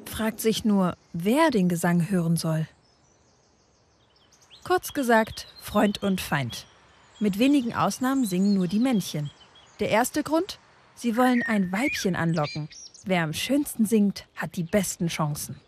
Fragt 0.06 0.42
sich 0.42 0.66
nur, 0.66 0.98
wer 1.14 1.52
den 1.52 1.70
Gesang 1.70 2.10
hören 2.10 2.36
soll. 2.36 2.68
Kurz 4.66 4.92
gesagt, 4.92 5.48
Freund 5.62 6.04
und 6.04 6.20
Feind. 6.20 6.68
Mit 7.20 7.40
wenigen 7.40 7.74
Ausnahmen 7.74 8.26
singen 8.26 8.54
nur 8.54 8.68
die 8.68 8.80
Männchen. 8.80 9.32
Der 9.80 9.90
erste 9.90 10.22
Grund? 10.22 10.60
Sie 10.96 11.16
wollen 11.16 11.44
ein 11.44 11.72
Weibchen 11.72 12.18
anlocken. 12.18 12.68
Wer 13.06 13.24
am 13.24 13.34
schönsten 13.34 13.86
singt, 13.86 14.28
hat 14.36 14.58
die 14.58 14.64
besten 14.64 15.08
Chancen. 15.08 15.62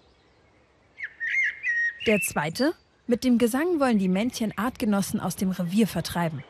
Der 2.05 2.19
zweite? 2.19 2.73
Mit 3.05 3.25
dem 3.25 3.37
Gesang 3.37 3.79
wollen 3.79 3.99
die 3.99 4.07
Männchen 4.07 4.57
Artgenossen 4.57 5.19
aus 5.19 5.35
dem 5.35 5.51
Revier 5.51 5.87
vertreiben. 5.87 6.43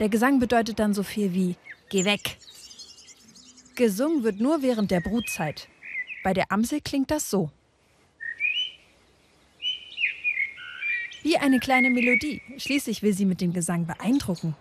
Der 0.00 0.08
Gesang 0.08 0.40
bedeutet 0.40 0.80
dann 0.80 0.94
so 0.94 1.02
viel 1.02 1.32
wie 1.32 1.56
Geh 1.90 2.04
weg. 2.04 2.38
Gesungen 3.76 4.24
wird 4.24 4.40
nur 4.40 4.62
während 4.62 4.90
der 4.90 5.00
Brutzeit. 5.00 5.68
Bei 6.24 6.32
der 6.32 6.50
Amsel 6.50 6.80
klingt 6.80 7.10
das 7.10 7.30
so. 7.30 7.50
Wie 11.22 11.36
eine 11.36 11.60
kleine 11.60 11.90
Melodie. 11.90 12.42
Schließlich 12.56 13.02
will 13.02 13.12
sie 13.12 13.24
mit 13.24 13.40
dem 13.40 13.52
Gesang 13.52 13.86
beeindrucken. 13.86 14.56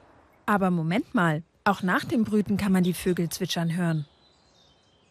Aber 0.46 0.70
Moment 0.70 1.16
mal, 1.16 1.42
auch 1.64 1.82
nach 1.82 2.06
dem 2.06 2.24
Brüten 2.24 2.58
kann 2.58 2.72
man 2.72 2.84
die 2.84 2.94
Vögel 2.94 3.30
zwitschern 3.30 3.76
hören. 3.76 4.06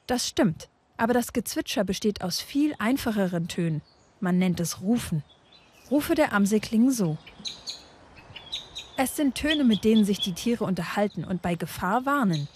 Das 0.06 0.28
stimmt, 0.28 0.68
aber 0.96 1.12
das 1.12 1.32
Gezwitscher 1.32 1.82
besteht 1.82 2.22
aus 2.22 2.40
viel 2.40 2.74
einfacheren 2.78 3.48
Tönen. 3.48 3.82
Man 4.20 4.38
nennt 4.38 4.60
es 4.60 4.80
Rufen. 4.80 5.24
Rufe 5.90 6.14
der 6.14 6.32
Amsel 6.32 6.60
klingen 6.60 6.92
so. 6.92 7.16
Es 8.96 9.16
sind 9.16 9.34
Töne, 9.34 9.64
mit 9.64 9.82
denen 9.82 10.04
sich 10.04 10.20
die 10.20 10.34
Tiere 10.34 10.64
unterhalten 10.64 11.24
und 11.24 11.42
bei 11.42 11.54
Gefahr 11.54 12.06
warnen. 12.06 12.48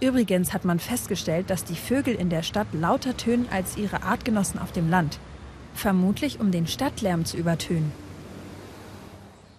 Übrigens 0.00 0.52
hat 0.52 0.64
man 0.64 0.78
festgestellt, 0.78 1.48
dass 1.48 1.64
die 1.64 1.76
Vögel 1.76 2.14
in 2.14 2.28
der 2.28 2.42
Stadt 2.42 2.66
lauter 2.72 3.16
tönen 3.16 3.48
als 3.50 3.76
ihre 3.76 4.02
Artgenossen 4.02 4.60
auf 4.60 4.72
dem 4.72 4.90
Land. 4.90 5.18
Vermutlich 5.74 6.40
um 6.40 6.50
den 6.50 6.66
Stadtlärm 6.66 7.24
zu 7.24 7.36
übertönen. 7.36 7.92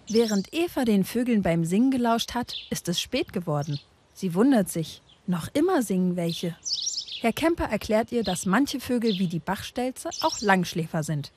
Während 0.08 0.52
Eva 0.52 0.84
den 0.84 1.04
Vögeln 1.04 1.42
beim 1.42 1.64
Singen 1.64 1.90
gelauscht 1.90 2.34
hat, 2.34 2.54
ist 2.70 2.88
es 2.88 3.00
spät 3.00 3.32
geworden. 3.32 3.80
Sie 4.12 4.34
wundert 4.34 4.68
sich. 4.70 5.00
Noch 5.26 5.48
immer 5.54 5.82
singen 5.82 6.16
welche. 6.16 6.54
Herr 7.24 7.32
Kemper 7.32 7.64
erklärt 7.64 8.12
ihr, 8.12 8.22
dass 8.22 8.44
manche 8.44 8.80
Vögel 8.80 9.18
wie 9.18 9.28
die 9.28 9.38
Bachstelze 9.38 10.10
auch 10.20 10.42
Langschläfer 10.42 11.02
sind. 11.02 11.32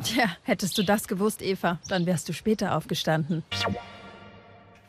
Tja, 0.00 0.26
hättest 0.44 0.78
du 0.78 0.84
das 0.84 1.08
gewusst, 1.08 1.42
Eva, 1.42 1.80
dann 1.88 2.06
wärst 2.06 2.28
du 2.28 2.32
später 2.32 2.76
aufgestanden. 2.76 3.42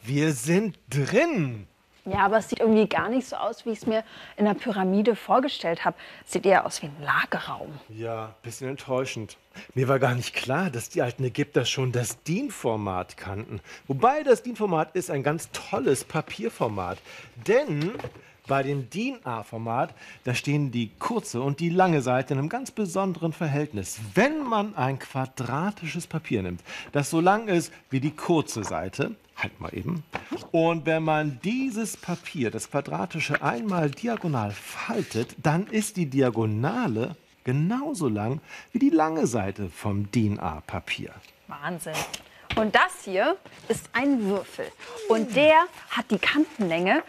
Wir 0.03 0.31
sind 0.31 0.77
drin. 0.91 1.65
Ja, 2.05 2.19
aber 2.19 2.38
es 2.38 2.50
sieht 2.50 2.60
irgendwie 2.60 2.88
gar 2.88 3.10
nicht 3.10 3.27
so 3.27 3.36
aus, 3.36 3.65
wie 3.65 3.72
ich 3.72 3.79
es 3.79 3.88
mir 3.88 4.03
in 4.38 4.45
der 4.45 4.53
Pyramide 4.53 5.15
vorgestellt 5.15 5.86
habe. 5.86 5.98
Sieht 6.24 6.45
eher 6.45 6.67
aus 6.67 6.83
wie 6.83 6.86
ein 6.86 7.01
Lagerraum. 7.01 7.79
Ja, 7.89 8.36
bisschen 8.43 8.69
enttäuschend. 8.69 9.38
Mir 9.74 9.88
war 9.88 9.98
gar 9.98 10.13
nicht 10.13 10.36
klar, 10.36 10.69
dass 10.69 10.88
die 10.88 11.01
alten 11.01 11.24
Ägypter 11.24 11.65
schon 11.65 11.91
das 11.91 12.22
DIN-Format 12.22 13.17
kannten. 13.17 13.60
Wobei 13.88 14.22
das 14.22 14.43
DIN-Format 14.43 14.95
ist 14.95 15.10
ein 15.10 15.24
ganz 15.24 15.50
tolles 15.51 16.03
Papierformat. 16.03 17.00
Denn 17.48 17.93
bei 18.47 18.63
dem 18.63 18.89
DIN-A-Format, 18.89 19.93
da 20.23 20.35
stehen 20.35 20.71
die 20.71 20.91
kurze 21.00 21.41
und 21.41 21.59
die 21.59 21.69
lange 21.69 22.01
Seite 22.01 22.33
in 22.33 22.39
einem 22.39 22.50
ganz 22.50 22.71
besonderen 22.71 23.33
Verhältnis. 23.33 24.00
Wenn 24.13 24.43
man 24.43 24.75
ein 24.75 25.00
quadratisches 25.00 26.07
Papier 26.07 26.43
nimmt, 26.43 26.62
das 26.91 27.09
so 27.09 27.19
lang 27.19 27.47
ist 27.47 27.71
wie 27.89 28.00
die 28.00 28.15
kurze 28.15 28.63
Seite, 28.63 29.15
halt 29.35 29.59
mal 29.59 29.73
eben, 29.73 30.03
und 30.51 30.85
wenn 30.85 31.03
man 31.03 31.39
dieses 31.43 31.97
Papier, 31.97 32.51
das 32.51 32.69
quadratische, 32.69 33.41
einmal 33.41 33.89
diagonal 33.89 34.51
faltet, 34.51 35.35
dann 35.41 35.67
ist 35.67 35.97
die 35.97 36.05
Diagonale 36.05 37.15
genauso 37.43 38.07
lang 38.07 38.39
wie 38.71 38.79
die 38.79 38.89
lange 38.89 39.27
Seite 39.27 39.69
vom 39.69 40.12
DIN-A-Papier. 40.12 41.12
Wahnsinn. 41.47 41.93
Und 42.55 42.75
das 42.75 43.03
hier 43.03 43.35
ist 43.67 43.89
ein 43.93 44.25
Würfel. 44.25 44.67
Und 45.09 45.35
der 45.35 45.65
hat 45.89 46.12
die 46.12 46.19
Kantenlänge 46.19 47.03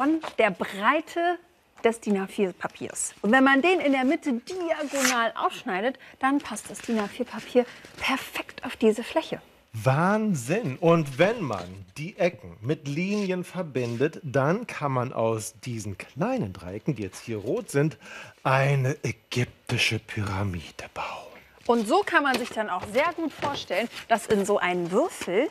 von 0.00 0.22
der 0.38 0.50
Breite 0.50 1.38
des 1.84 2.00
DIN 2.00 2.16
A4-Papiers. 2.16 3.12
Und 3.20 3.32
wenn 3.32 3.44
man 3.44 3.60
den 3.60 3.80
in 3.80 3.92
der 3.92 4.04
Mitte 4.04 4.32
diagonal 4.32 5.34
aufschneidet, 5.36 5.98
dann 6.20 6.38
passt 6.38 6.70
das 6.70 6.78
DIN 6.78 6.98
A4-Papier 6.98 7.66
perfekt 7.98 8.64
auf 8.64 8.76
diese 8.76 9.02
Fläche. 9.02 9.42
Wahnsinn! 9.74 10.78
Und 10.78 11.18
wenn 11.18 11.42
man 11.42 11.84
die 11.98 12.16
Ecken 12.16 12.56
mit 12.62 12.88
Linien 12.88 13.44
verbindet, 13.44 14.20
dann 14.22 14.66
kann 14.66 14.92
man 14.92 15.12
aus 15.12 15.52
diesen 15.60 15.98
kleinen 15.98 16.54
Dreiecken, 16.54 16.94
die 16.94 17.02
jetzt 17.02 17.22
hier 17.22 17.36
rot 17.36 17.70
sind, 17.70 17.98
eine 18.42 18.96
ägyptische 19.04 19.98
Pyramide 19.98 20.88
bauen. 20.94 21.28
Und 21.66 21.86
so 21.86 22.00
kann 22.06 22.22
man 22.22 22.38
sich 22.38 22.48
dann 22.48 22.70
auch 22.70 22.86
sehr 22.94 23.12
gut 23.16 23.34
vorstellen, 23.34 23.90
dass 24.08 24.28
in 24.28 24.46
so 24.46 24.56
einen 24.56 24.90
Würfel 24.92 25.46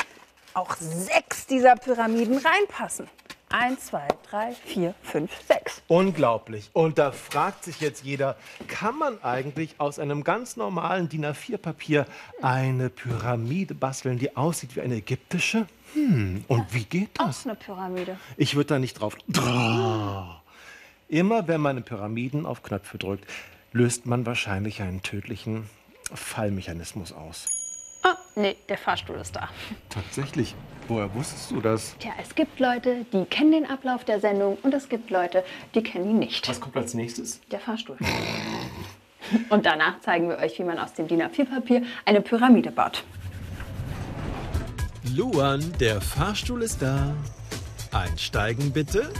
auch 0.56 0.76
sechs 0.78 1.46
dieser 1.46 1.76
Pyramiden 1.76 2.40
reinpassen. 2.40 3.08
Eins, 3.52 3.88
zwei, 3.88 4.08
drei, 4.30 4.52
vier, 4.52 4.94
fünf, 5.02 5.32
sechs. 5.48 5.82
Unglaublich. 5.88 6.70
Und 6.74 7.00
da 7.00 7.12
fragt 7.12 7.64
sich 7.64 7.82
jetzt 7.82 8.04
jeder, 8.04 8.38
kann 8.68 8.96
man 8.96 9.24
eigentlich 9.24 9.74
aus 9.80 9.98
einem 9.98 10.24
ganz 10.24 10.56
normalen 10.56 11.10
DIN 11.10 11.26
A4-Papier 11.26 12.06
eine 12.44 12.92
Pyramide 12.92 13.74
basteln, 13.74 14.20
die 14.20 14.38
aussieht 14.38 14.76
wie 14.76 14.82
eine 14.82 14.98
ägyptische? 14.98 15.66
Hm, 15.96 16.46
und 16.48 16.74
wie 16.76 16.84
geht 16.84 17.10
das? 17.20 17.42
Auch 17.42 17.46
eine 17.46 17.56
Pyramide. 17.56 18.18
Ich 18.38 18.56
würde 18.56 18.68
da 18.68 18.80
nicht 18.80 19.00
drauf. 19.00 19.18
Immer 21.08 21.48
wenn 21.48 21.60
man 21.60 21.78
in 21.78 21.84
Pyramiden 21.84 22.46
auf 22.46 22.62
Knöpfe 22.62 23.00
drückt, 23.00 23.26
löst 23.72 24.06
man 24.06 24.28
wahrscheinlich 24.28 24.84
einen 24.84 25.02
tödlichen 25.02 25.68
Fallmechanismus 26.14 27.14
aus. 27.14 27.59
Nee, 28.40 28.56
der 28.70 28.78
Fahrstuhl 28.78 29.18
ist 29.18 29.36
da. 29.36 29.50
Tatsächlich. 29.90 30.56
Woher 30.88 31.14
wusstest 31.14 31.52
du 31.52 31.60
das? 31.60 31.98
Tja, 32.00 32.14
es 32.24 32.34
gibt 32.36 32.58
Leute, 32.62 33.06
die 33.12 33.26
kennen 33.26 33.52
den 33.52 33.66
Ablauf 33.70 34.06
der 34.06 34.22
Sendung 34.22 34.58
und 34.64 34.74
es 34.74 34.88
gibt 34.88 35.10
Leute, 35.10 35.44
die 35.76 35.84
kennen 35.84 36.10
ihn 36.10 36.20
nicht. 36.20 36.48
Was 36.48 36.62
kommt 36.62 36.78
als 36.78 36.94
nächstes? 36.94 37.42
Der 37.52 37.60
Fahrstuhl. 37.60 37.98
Und 39.50 39.66
danach 39.66 40.00
zeigen 40.00 40.30
wir 40.30 40.38
euch, 40.38 40.58
wie 40.58 40.64
man 40.64 40.80
aus 40.80 40.94
dem 40.94 41.10
DIN 41.10 41.22
A4-Papier 41.22 41.84
eine 42.06 42.22
Pyramide 42.22 42.72
baut. 42.72 43.04
Luan, 45.14 45.74
der 45.82 46.00
Fahrstuhl 46.00 46.62
ist 46.62 46.82
da. 46.82 47.14
Einsteigen 47.92 48.72
bitte. 48.72 49.12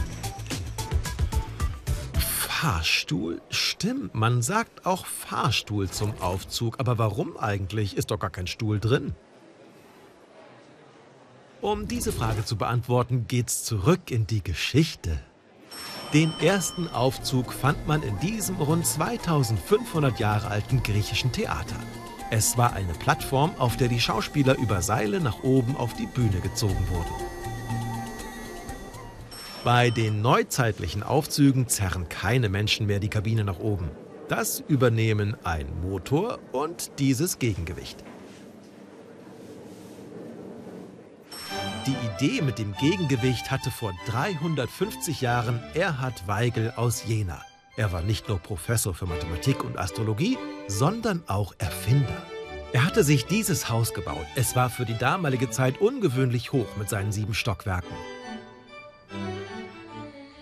Fahrstuhl? 2.60 3.40
Stimmt, 3.48 4.14
man 4.14 4.42
sagt 4.42 4.84
auch 4.84 5.06
Fahrstuhl 5.06 5.88
zum 5.88 6.12
Aufzug. 6.20 6.78
Aber 6.78 6.98
warum 6.98 7.38
eigentlich? 7.38 7.96
Ist 7.96 8.10
doch 8.10 8.18
gar 8.18 8.28
kein 8.28 8.46
Stuhl 8.46 8.78
drin. 8.78 9.14
Um 11.62 11.88
diese 11.88 12.12
Frage 12.12 12.44
zu 12.44 12.56
beantworten, 12.56 13.24
geht's 13.26 13.64
zurück 13.64 14.10
in 14.10 14.26
die 14.26 14.44
Geschichte. 14.44 15.18
Den 16.12 16.34
ersten 16.38 16.86
Aufzug 16.88 17.54
fand 17.54 17.88
man 17.88 18.02
in 18.02 18.20
diesem 18.20 18.56
rund 18.56 18.86
2500 18.86 20.20
Jahre 20.20 20.48
alten 20.48 20.82
griechischen 20.82 21.32
Theater. 21.32 21.76
Es 22.30 22.58
war 22.58 22.74
eine 22.74 22.92
Plattform, 22.92 23.54
auf 23.56 23.78
der 23.78 23.88
die 23.88 24.00
Schauspieler 24.00 24.58
über 24.58 24.82
Seile 24.82 25.20
nach 25.20 25.42
oben 25.44 25.78
auf 25.78 25.94
die 25.94 26.06
Bühne 26.06 26.40
gezogen 26.40 26.86
wurden. 26.90 27.39
Bei 29.62 29.90
den 29.90 30.22
neuzeitlichen 30.22 31.02
Aufzügen 31.02 31.68
zerren 31.68 32.08
keine 32.08 32.48
Menschen 32.48 32.86
mehr 32.86 32.98
die 32.98 33.10
Kabine 33.10 33.44
nach 33.44 33.58
oben. 33.58 33.90
Das 34.28 34.64
übernehmen 34.68 35.36
ein 35.44 35.66
Motor 35.82 36.38
und 36.52 36.92
dieses 36.98 37.38
Gegengewicht. 37.38 38.02
Die 41.86 41.96
Idee 42.26 42.40
mit 42.40 42.58
dem 42.58 42.72
Gegengewicht 42.80 43.50
hatte 43.50 43.70
vor 43.70 43.92
350 44.06 45.20
Jahren 45.20 45.60
Erhard 45.74 46.26
Weigel 46.26 46.72
aus 46.76 47.04
Jena. 47.06 47.42
Er 47.76 47.92
war 47.92 48.00
nicht 48.00 48.28
nur 48.28 48.38
Professor 48.38 48.94
für 48.94 49.06
Mathematik 49.06 49.62
und 49.62 49.78
Astrologie, 49.78 50.38
sondern 50.68 51.22
auch 51.26 51.54
Erfinder. 51.58 52.22
Er 52.72 52.86
hatte 52.86 53.04
sich 53.04 53.26
dieses 53.26 53.68
Haus 53.68 53.92
gebaut. 53.92 54.26
Es 54.36 54.56
war 54.56 54.70
für 54.70 54.86
die 54.86 54.96
damalige 54.96 55.50
Zeit 55.50 55.82
ungewöhnlich 55.82 56.52
hoch 56.52 56.76
mit 56.78 56.88
seinen 56.88 57.12
sieben 57.12 57.34
Stockwerken. 57.34 57.94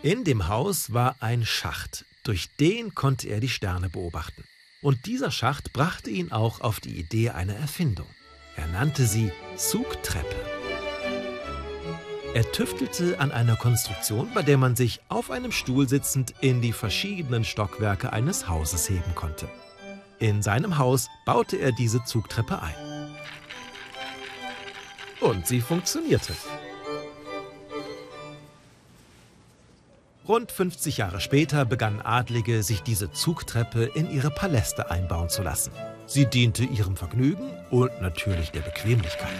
In 0.02 0.22
dem 0.22 0.46
Haus 0.46 0.92
war 0.92 1.16
ein 1.18 1.44
Schacht. 1.44 2.04
Durch 2.22 2.48
den 2.60 2.94
konnte 2.94 3.28
er 3.28 3.40
die 3.40 3.48
Sterne 3.48 3.88
beobachten. 3.88 4.44
Und 4.80 5.06
dieser 5.06 5.32
Schacht 5.32 5.72
brachte 5.72 6.08
ihn 6.08 6.30
auch 6.30 6.60
auf 6.60 6.78
die 6.78 6.96
Idee 6.96 7.30
einer 7.30 7.56
Erfindung. 7.56 8.06
Er 8.54 8.68
nannte 8.68 9.06
sie 9.06 9.32
Zugtreppe. 9.56 10.36
Er 12.32 12.52
tüftelte 12.52 13.18
an 13.18 13.32
einer 13.32 13.56
Konstruktion, 13.56 14.30
bei 14.34 14.42
der 14.42 14.56
man 14.56 14.76
sich 14.76 15.00
auf 15.08 15.32
einem 15.32 15.50
Stuhl 15.50 15.88
sitzend 15.88 16.32
in 16.40 16.60
die 16.60 16.72
verschiedenen 16.72 17.42
Stockwerke 17.42 18.12
eines 18.12 18.48
Hauses 18.48 18.88
heben 18.88 19.16
konnte. 19.16 19.48
In 20.20 20.42
seinem 20.42 20.78
Haus 20.78 21.08
baute 21.24 21.56
er 21.56 21.72
diese 21.72 22.04
Zugtreppe 22.04 22.62
ein. 22.62 23.16
Und 25.20 25.48
sie 25.48 25.60
funktionierte. 25.60 26.34
Rund 30.28 30.52
50 30.52 30.98
Jahre 30.98 31.22
später 31.22 31.64
begannen 31.64 32.02
Adlige, 32.02 32.62
sich 32.62 32.82
diese 32.82 33.10
Zugtreppe 33.10 33.84
in 33.94 34.10
ihre 34.10 34.30
Paläste 34.30 34.90
einbauen 34.90 35.30
zu 35.30 35.42
lassen. 35.42 35.72
Sie 36.06 36.26
diente 36.26 36.64
ihrem 36.64 36.96
Vergnügen 36.96 37.50
und 37.70 37.90
natürlich 38.02 38.50
der 38.50 38.60
Bequemlichkeit. 38.60 39.30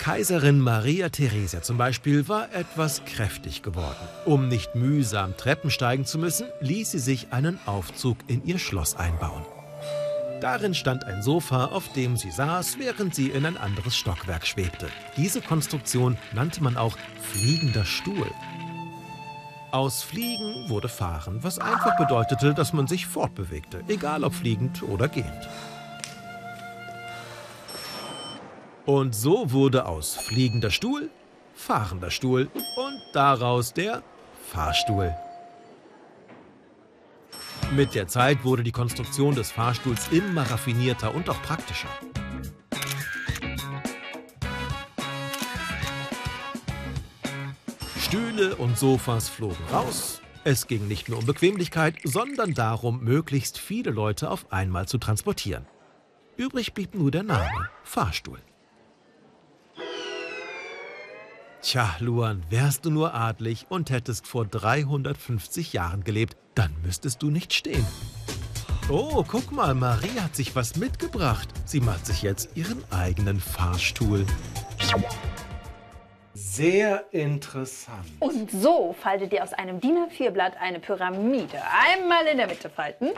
Kaiserin 0.00 0.58
Maria 0.58 1.08
Theresia 1.08 1.62
zum 1.62 1.76
Beispiel 1.78 2.26
war 2.26 2.52
etwas 2.52 3.04
kräftig 3.04 3.62
geworden. 3.62 4.08
Um 4.24 4.48
nicht 4.48 4.74
mühsam 4.74 5.36
Treppen 5.36 5.70
steigen 5.70 6.04
zu 6.04 6.18
müssen, 6.18 6.48
ließ 6.60 6.90
sie 6.90 6.98
sich 6.98 7.32
einen 7.32 7.60
Aufzug 7.64 8.18
in 8.26 8.44
ihr 8.44 8.58
Schloss 8.58 8.96
einbauen. 8.96 9.44
Darin 10.40 10.74
stand 10.74 11.04
ein 11.04 11.22
Sofa, 11.22 11.66
auf 11.66 11.92
dem 11.92 12.16
sie 12.16 12.30
saß, 12.30 12.78
während 12.78 13.14
sie 13.14 13.28
in 13.28 13.44
ein 13.46 13.56
anderes 13.56 13.96
Stockwerk 13.96 14.46
schwebte. 14.46 14.88
Diese 15.16 15.42
Konstruktion 15.42 16.16
nannte 16.32 16.62
man 16.62 16.76
auch 16.76 16.96
fliegender 17.20 17.84
Stuhl. 17.84 18.30
Aus 19.70 20.02
Fliegen 20.02 20.68
wurde 20.68 20.88
Fahren, 20.88 21.44
was 21.44 21.58
einfach 21.58 21.96
bedeutete, 21.96 22.54
dass 22.54 22.72
man 22.72 22.86
sich 22.86 23.06
fortbewegte, 23.06 23.84
egal 23.88 24.24
ob 24.24 24.34
fliegend 24.34 24.82
oder 24.82 25.08
gehend. 25.08 25.48
Und 28.86 29.14
so 29.14 29.52
wurde 29.52 29.86
aus 29.86 30.16
fliegender 30.16 30.70
Stuhl 30.70 31.10
fahrender 31.60 32.10
Stuhl 32.10 32.50
und 32.54 33.00
daraus 33.12 33.72
der 33.72 34.02
Fahrstuhl. 34.50 35.14
Mit 37.72 37.94
der 37.94 38.08
Zeit 38.08 38.42
wurde 38.42 38.64
die 38.64 38.72
Konstruktion 38.72 39.36
des 39.36 39.52
Fahrstuhls 39.52 40.08
immer 40.10 40.42
raffinierter 40.42 41.14
und 41.14 41.28
auch 41.28 41.40
praktischer. 41.42 41.88
Stühle 47.96 48.56
und 48.56 48.76
Sofas 48.76 49.28
flogen 49.28 49.64
raus. 49.72 50.20
Es 50.42 50.66
ging 50.66 50.88
nicht 50.88 51.08
nur 51.08 51.18
um 51.18 51.26
Bequemlichkeit, 51.26 51.94
sondern 52.02 52.54
darum, 52.54 53.04
möglichst 53.04 53.56
viele 53.56 53.92
Leute 53.92 54.30
auf 54.30 54.50
einmal 54.50 54.88
zu 54.88 54.98
transportieren. 54.98 55.64
Übrig 56.36 56.74
blieb 56.74 56.96
nur 56.96 57.12
der 57.12 57.22
Name 57.22 57.68
Fahrstuhl. 57.84 58.38
Tja, 61.62 61.94
Luan, 62.00 62.42
wärst 62.48 62.86
du 62.86 62.90
nur 62.90 63.12
adlig 63.14 63.66
und 63.68 63.90
hättest 63.90 64.26
vor 64.26 64.46
350 64.46 65.74
Jahren 65.74 66.04
gelebt, 66.04 66.36
dann 66.54 66.74
müsstest 66.82 67.22
du 67.22 67.30
nicht 67.30 67.52
stehen. 67.52 67.86
Oh, 68.88 69.22
guck 69.28 69.52
mal, 69.52 69.74
Marie 69.74 70.18
hat 70.20 70.34
sich 70.34 70.56
was 70.56 70.76
mitgebracht. 70.76 71.48
Sie 71.66 71.80
macht 71.80 72.06
sich 72.06 72.22
jetzt 72.22 72.56
ihren 72.56 72.82
eigenen 72.90 73.40
Fahrstuhl. 73.40 74.24
Sehr 76.32 77.04
interessant. 77.12 78.08
Und 78.20 78.50
so 78.50 78.96
faltet 78.98 79.32
ihr 79.34 79.44
aus 79.44 79.52
einem 79.52 79.80
DIN 79.80 79.98
A4-Blatt 79.98 80.54
eine 80.58 80.80
Pyramide. 80.80 81.60
Einmal 81.92 82.26
in 82.26 82.38
der 82.38 82.46
Mitte 82.46 82.70
falten. 82.70 83.10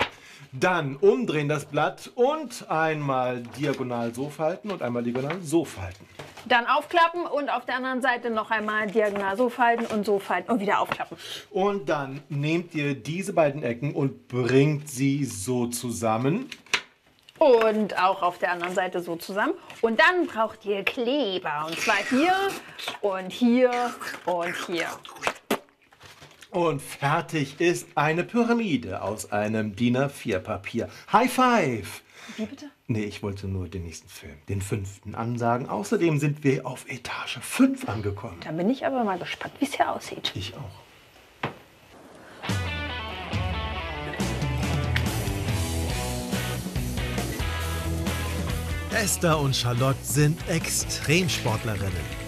Dann 0.51 0.97
umdrehen 0.97 1.49
das 1.49 1.65
Blatt 1.65 2.11
und 2.17 2.69
einmal 2.69 3.45
diagonal 3.59 4.13
so 4.13 4.29
falten 4.29 4.73
und 4.73 4.83
einmal 4.83 5.05
diagonal 5.05 5.41
so 5.43 5.65
falten. 5.65 6.07
Dann 6.47 6.67
aufklappen 6.67 7.27
und 7.27 7.49
auf 7.51 7.65
der 7.65 7.77
anderen 7.77 8.03
Seite 8.03 8.31
noch 8.31 8.51
einmal 8.51 8.89
diagonal 8.89 9.37
so 9.37 9.49
falten 9.49 9.87
und 9.87 10.05
so 10.05 10.19
falten 10.19 10.51
und 10.51 10.61
wieder 10.61 10.81
aufklappen. 10.81 11.17
Und 11.51 11.89
dann 11.89 12.23
nehmt 12.29 12.75
ihr 12.75 12.95
diese 12.95 13.33
beiden 13.33 13.63
Ecken 13.63 13.95
und 13.95 14.29
bringt 14.29 14.89
sie 14.89 15.25
so 15.25 15.67
zusammen. 15.69 16.49
Und 17.39 17.99
auch 18.01 18.23
auf 18.23 18.39
der 18.39 18.53
anderen 18.53 18.75
Seite 18.75 19.01
so 19.03 19.17
zusammen. 19.17 19.55
Und 19.81 19.99
dann 19.99 20.27
braucht 20.27 20.65
ihr 20.65 20.85
Kleber. 20.85 21.67
Und 21.67 21.79
zwar 21.79 21.97
hier 21.97 22.35
und 23.01 23.33
hier 23.33 23.93
und 24.27 24.55
hier. 24.67 24.87
Und 26.51 26.83
fertig 26.83 27.61
ist 27.61 27.89
eine 27.95 28.25
Pyramide 28.25 29.01
aus 29.01 29.33
einem 29.33 29.75
DIN 29.75 29.97
A4-Papier. 29.97 30.89
High 31.11 31.33
Five! 31.33 32.03
Wie 32.37 32.45
bitte? 32.45 32.71
Nee, 32.89 33.05
ich 33.05 33.23
wollte 33.23 33.47
nur 33.47 33.69
den 33.69 33.85
nächsten 33.85 34.09
Film, 34.09 34.37
den 34.49 34.61
fünften, 34.61 35.15
ansagen. 35.15 35.69
Außerdem 35.69 36.19
sind 36.19 36.43
wir 36.43 36.67
auf 36.67 36.85
Etage 36.89 37.39
5 37.41 37.89
angekommen. 37.89 38.41
Dann 38.45 38.57
bin 38.57 38.69
ich 38.71 38.85
aber 38.85 39.05
mal 39.05 39.19
gespannt, 39.19 39.55
wie 39.61 39.65
es 39.65 39.75
hier 39.75 39.91
aussieht. 39.91 40.33
Ich 40.35 40.55
auch. 40.57 40.83
Esther 48.95 49.39
und 49.39 49.57
Charlotte 49.57 49.99
sind 50.03 50.39
Extremsportlerinnen. 50.49 52.23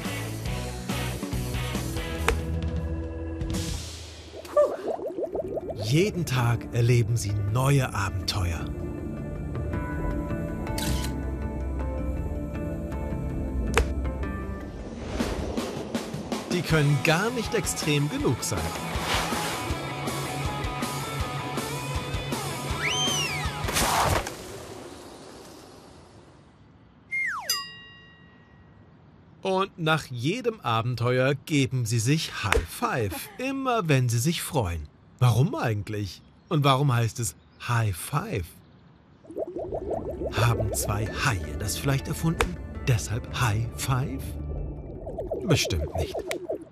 Jeden 5.83 6.25
Tag 6.25 6.67
erleben 6.73 7.17
sie 7.17 7.33
neue 7.53 7.95
Abenteuer. 7.95 8.65
Die 16.55 16.63
können 16.63 16.97
gar 17.03 17.31
nicht 17.31 17.53
extrem 17.53 18.09
genug 18.09 18.45
sein. 18.45 18.61
Und 29.43 29.77
nach 29.81 30.07
jedem 30.07 30.61
Abenteuer 30.61 31.35
geben 31.35 31.87
sie 31.87 31.99
sich 31.99 32.45
High 32.45 32.69
Five, 32.69 33.29
immer 33.39 33.89
wenn 33.89 34.09
sie 34.09 34.21
sich 34.21 34.41
freuen. 34.41 34.87
Warum 35.19 35.57
eigentlich? 35.57 36.23
Und 36.49 36.63
warum 36.63 36.95
heißt 36.95 37.19
es 37.19 37.35
High 37.67 37.97
Five? 37.97 38.47
Haben 40.33 40.73
zwei 40.73 41.07
Haie 41.07 41.59
das 41.59 41.77
vielleicht 41.77 42.07
erfunden? 42.07 42.57
Deshalb 42.87 43.29
High 43.41 43.67
Five? 43.77 44.23
Bestimmt 45.47 45.95
nicht. 45.97 46.15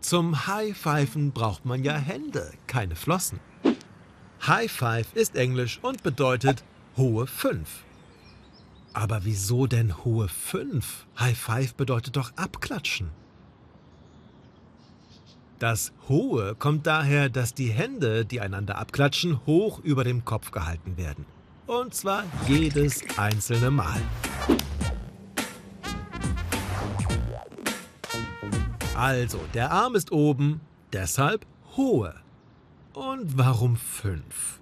Zum 0.01 0.47
High 0.47 0.77
Pfeifen 0.77 1.33
braucht 1.33 1.65
man 1.65 1.85
ja 1.85 1.95
Hände, 1.95 2.53
keine 2.67 2.97
Flossen. 2.97 3.41
High 4.47 4.71
Five 4.71 5.15
ist 5.15 5.37
Englisch 5.37 5.79
und 5.83 6.03
bedeutet 6.03 6.65
hohe 6.97 7.27
Fünf. 7.27 7.85
Aber 8.93 9.25
wieso 9.25 9.67
denn 9.67 10.05
hohe 10.05 10.29
Fünf? 10.29 11.07
High 11.19 11.39
Five 11.39 11.75
bedeutet 11.75 12.17
doch 12.17 12.33
abklatschen. 12.37 13.11
Das 15.59 15.93
Hohe 16.09 16.57
kommt 16.57 16.89
daher, 16.89 17.29
dass 17.29 17.55
die 17.55 17.71
Hände, 17.71 18.25
die 18.25 18.41
einander 18.41 18.79
abklatschen, 18.79 19.47
hoch 19.47 19.79
über 19.79 20.03
dem 20.03 20.25
Kopf 20.25 20.51
gehalten 20.51 20.97
werden. 20.97 21.25
Und 21.67 21.95
zwar 21.95 22.25
jedes 22.49 23.01
einzelne 23.17 23.71
Mal. 23.71 24.03
Also, 28.97 29.41
der 29.55 29.71
Arm 29.71 29.95
ist 29.95 30.13
oben, 30.13 30.61
deshalb 30.93 31.47
hohe. 31.77 32.15
Und 32.93 33.39
warum 33.39 33.77
fünf? 33.77 34.61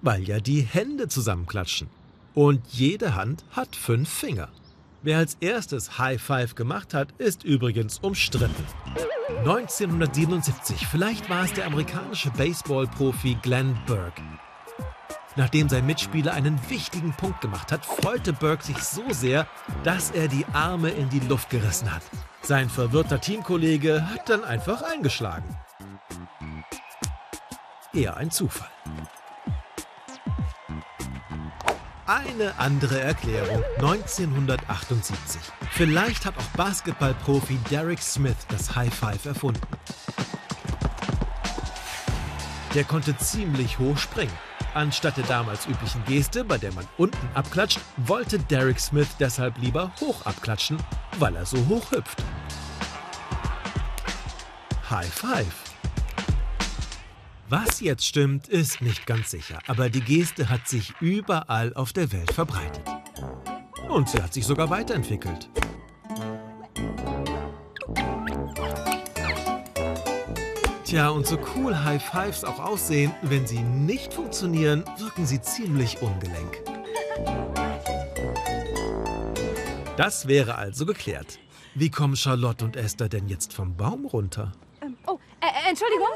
Weil 0.00 0.22
ja 0.22 0.38
die 0.38 0.60
Hände 0.60 1.08
zusammenklatschen. 1.08 1.88
Und 2.34 2.66
jede 2.68 3.16
Hand 3.16 3.44
hat 3.50 3.74
fünf 3.74 4.08
Finger. 4.08 4.48
Wer 5.02 5.18
als 5.18 5.36
erstes 5.40 5.98
High 5.98 6.22
Five 6.22 6.54
gemacht 6.54 6.94
hat, 6.94 7.12
ist 7.18 7.42
übrigens 7.42 7.98
umstritten. 7.98 8.64
1977, 9.38 10.86
vielleicht 10.86 11.28
war 11.28 11.44
es 11.44 11.52
der 11.52 11.66
amerikanische 11.66 12.30
Baseballprofi 12.30 13.38
Glenn 13.42 13.76
Burke. 13.86 14.22
Nachdem 15.34 15.68
sein 15.68 15.84
Mitspieler 15.84 16.32
einen 16.32 16.58
wichtigen 16.68 17.12
Punkt 17.12 17.40
gemacht 17.40 17.72
hat, 17.72 17.84
freute 17.84 18.32
Burke 18.32 18.64
sich 18.64 18.78
so 18.78 19.02
sehr, 19.10 19.46
dass 19.84 20.10
er 20.12 20.28
die 20.28 20.46
Arme 20.52 20.90
in 20.90 21.10
die 21.10 21.20
Luft 21.20 21.50
gerissen 21.50 21.92
hat. 21.92 22.02
Sein 22.46 22.70
verwirrter 22.70 23.20
Teamkollege 23.20 24.08
hat 24.08 24.28
dann 24.28 24.44
einfach 24.44 24.80
eingeschlagen. 24.82 25.58
Eher 27.92 28.16
ein 28.16 28.30
Zufall. 28.30 28.70
Eine 32.06 32.56
andere 32.56 33.00
Erklärung 33.00 33.64
1978. 33.78 35.40
Vielleicht 35.72 36.24
hat 36.24 36.38
auch 36.38 36.56
Basketballprofi 36.56 37.58
Derek 37.68 38.00
Smith 38.00 38.36
das 38.48 38.76
High 38.76 38.94
Five 38.94 39.26
erfunden. 39.26 39.66
Der 42.74 42.84
konnte 42.84 43.16
ziemlich 43.16 43.80
hoch 43.80 43.98
springen. 43.98 44.38
Anstatt 44.76 45.16
der 45.16 45.24
damals 45.24 45.66
üblichen 45.66 46.04
Geste, 46.04 46.44
bei 46.44 46.58
der 46.58 46.70
man 46.74 46.86
unten 46.98 47.30
abklatscht, 47.32 47.80
wollte 47.96 48.38
Derek 48.38 48.78
Smith 48.78 49.08
deshalb 49.18 49.56
lieber 49.56 49.90
hoch 50.02 50.26
abklatschen, 50.26 50.76
weil 51.18 51.34
er 51.34 51.46
so 51.46 51.56
hoch 51.66 51.92
hüpft. 51.92 52.22
High 54.90 55.10
Five. 55.10 55.54
Was 57.48 57.80
jetzt 57.80 58.04
stimmt, 58.04 58.48
ist 58.48 58.82
nicht 58.82 59.06
ganz 59.06 59.30
sicher, 59.30 59.60
aber 59.66 59.88
die 59.88 60.02
Geste 60.02 60.50
hat 60.50 60.68
sich 60.68 60.92
überall 61.00 61.72
auf 61.72 61.94
der 61.94 62.12
Welt 62.12 62.30
verbreitet. 62.34 62.84
Und 63.88 64.10
sie 64.10 64.22
hat 64.22 64.34
sich 64.34 64.44
sogar 64.44 64.68
weiterentwickelt. 64.68 65.48
Tja, 70.86 71.08
und 71.08 71.26
so 71.26 71.36
cool 71.56 71.76
High 71.76 72.00
Fives 72.00 72.44
auch 72.44 72.60
aussehen, 72.60 73.12
wenn 73.22 73.44
sie 73.44 73.58
nicht 73.58 74.14
funktionieren, 74.14 74.84
wirken 74.98 75.26
sie 75.26 75.40
ziemlich 75.40 76.00
ungelenk. 76.00 76.62
Das 79.96 80.28
wäre 80.28 80.54
also 80.54 80.86
geklärt. 80.86 81.40
Wie 81.74 81.90
kommen 81.90 82.14
Charlotte 82.14 82.64
und 82.64 82.76
Esther 82.76 83.08
denn 83.08 83.26
jetzt 83.26 83.52
vom 83.52 83.76
Baum 83.76 84.06
runter? 84.06 84.52
Oh, 85.08 85.18
äh, 85.40 85.46
äh, 85.46 85.70
Entschuldigung. 85.70 86.06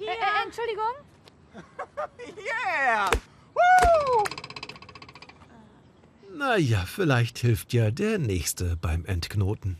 Äh, 0.00 0.06
äh, 0.06 0.44
Entschuldigung. 0.44 0.94
Yeah! 2.74 3.10
Naja, 6.36 6.84
vielleicht 6.86 7.38
hilft 7.38 7.72
ja 7.72 7.92
der 7.92 8.18
Nächste 8.18 8.76
beim 8.76 9.04
Entknoten. 9.04 9.78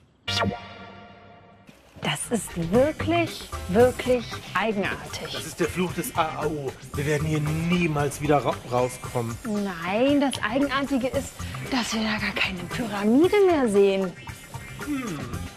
Das 2.31 2.41
ist 2.41 2.73
wirklich, 2.73 3.49
wirklich 3.69 4.25
eigenartig. 4.55 5.33
Das 5.33 5.47
ist 5.47 5.61
der 5.61 5.69
Fluch 5.69 5.93
des 5.95 6.15
AAO. 6.17 6.73
Wir 6.95 7.07
werden 7.07 7.27
hier 7.27 7.41
niemals 7.41 8.21
wieder 8.21 8.45
ra 8.45 8.55
rauskommen. 8.71 9.35
Nein, 9.45 10.21
das 10.21 10.35
Eigenartige 10.43 11.09
ist, 11.09 11.33
dass 11.71 11.95
wir 11.95 12.03
da 12.03 12.19
gar 12.19 12.35
keine 12.35 12.65
Pyramide 12.65 13.37
mehr 13.47 13.67
sehen. 13.69 14.13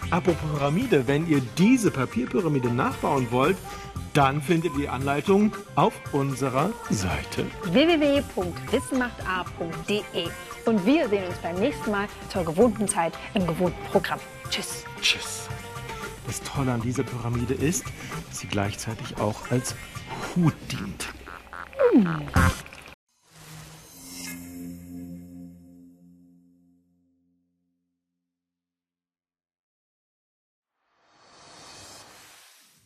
Apropos 0.10 0.50
Pyramide, 0.54 1.06
wenn 1.08 1.28
ihr 1.28 1.41
diese 1.58 1.91
Papierpyramide 1.91 2.69
nachbauen 2.69 3.28
wollt, 3.32 3.58
dann 4.13 4.41
findet 4.41 4.74
ihr 4.74 4.80
die 4.82 4.89
Anleitung 4.89 5.56
auf 5.76 5.93
unserer 6.12 6.71
Seite. 6.89 7.45
www.wissenmachta.de 7.63 10.28
Und 10.65 10.86
wir 10.86 11.08
sehen 11.10 11.28
uns 11.28 11.38
beim 11.38 11.56
nächsten 11.56 11.91
Mal 11.91 12.08
zur 12.30 12.43
gewohnten 12.43 12.88
Zeit 12.88 13.13
im 13.34 13.47
gewohnten 13.47 13.84
Programm. 13.91 14.19
Tschüss. 14.50 14.84
Tschüss. 15.02 15.47
Das 16.32 16.41
Tolle 16.44 16.72
an 16.72 16.80
dieser 16.80 17.04
Pyramide 17.04 17.54
ist, 17.54 17.84
dass 18.30 18.39
sie 18.39 18.48
gleichzeitig 18.48 19.17
auch 19.17 19.52
als 19.52 19.76
Hut 20.34 20.54
dient. 20.72 21.10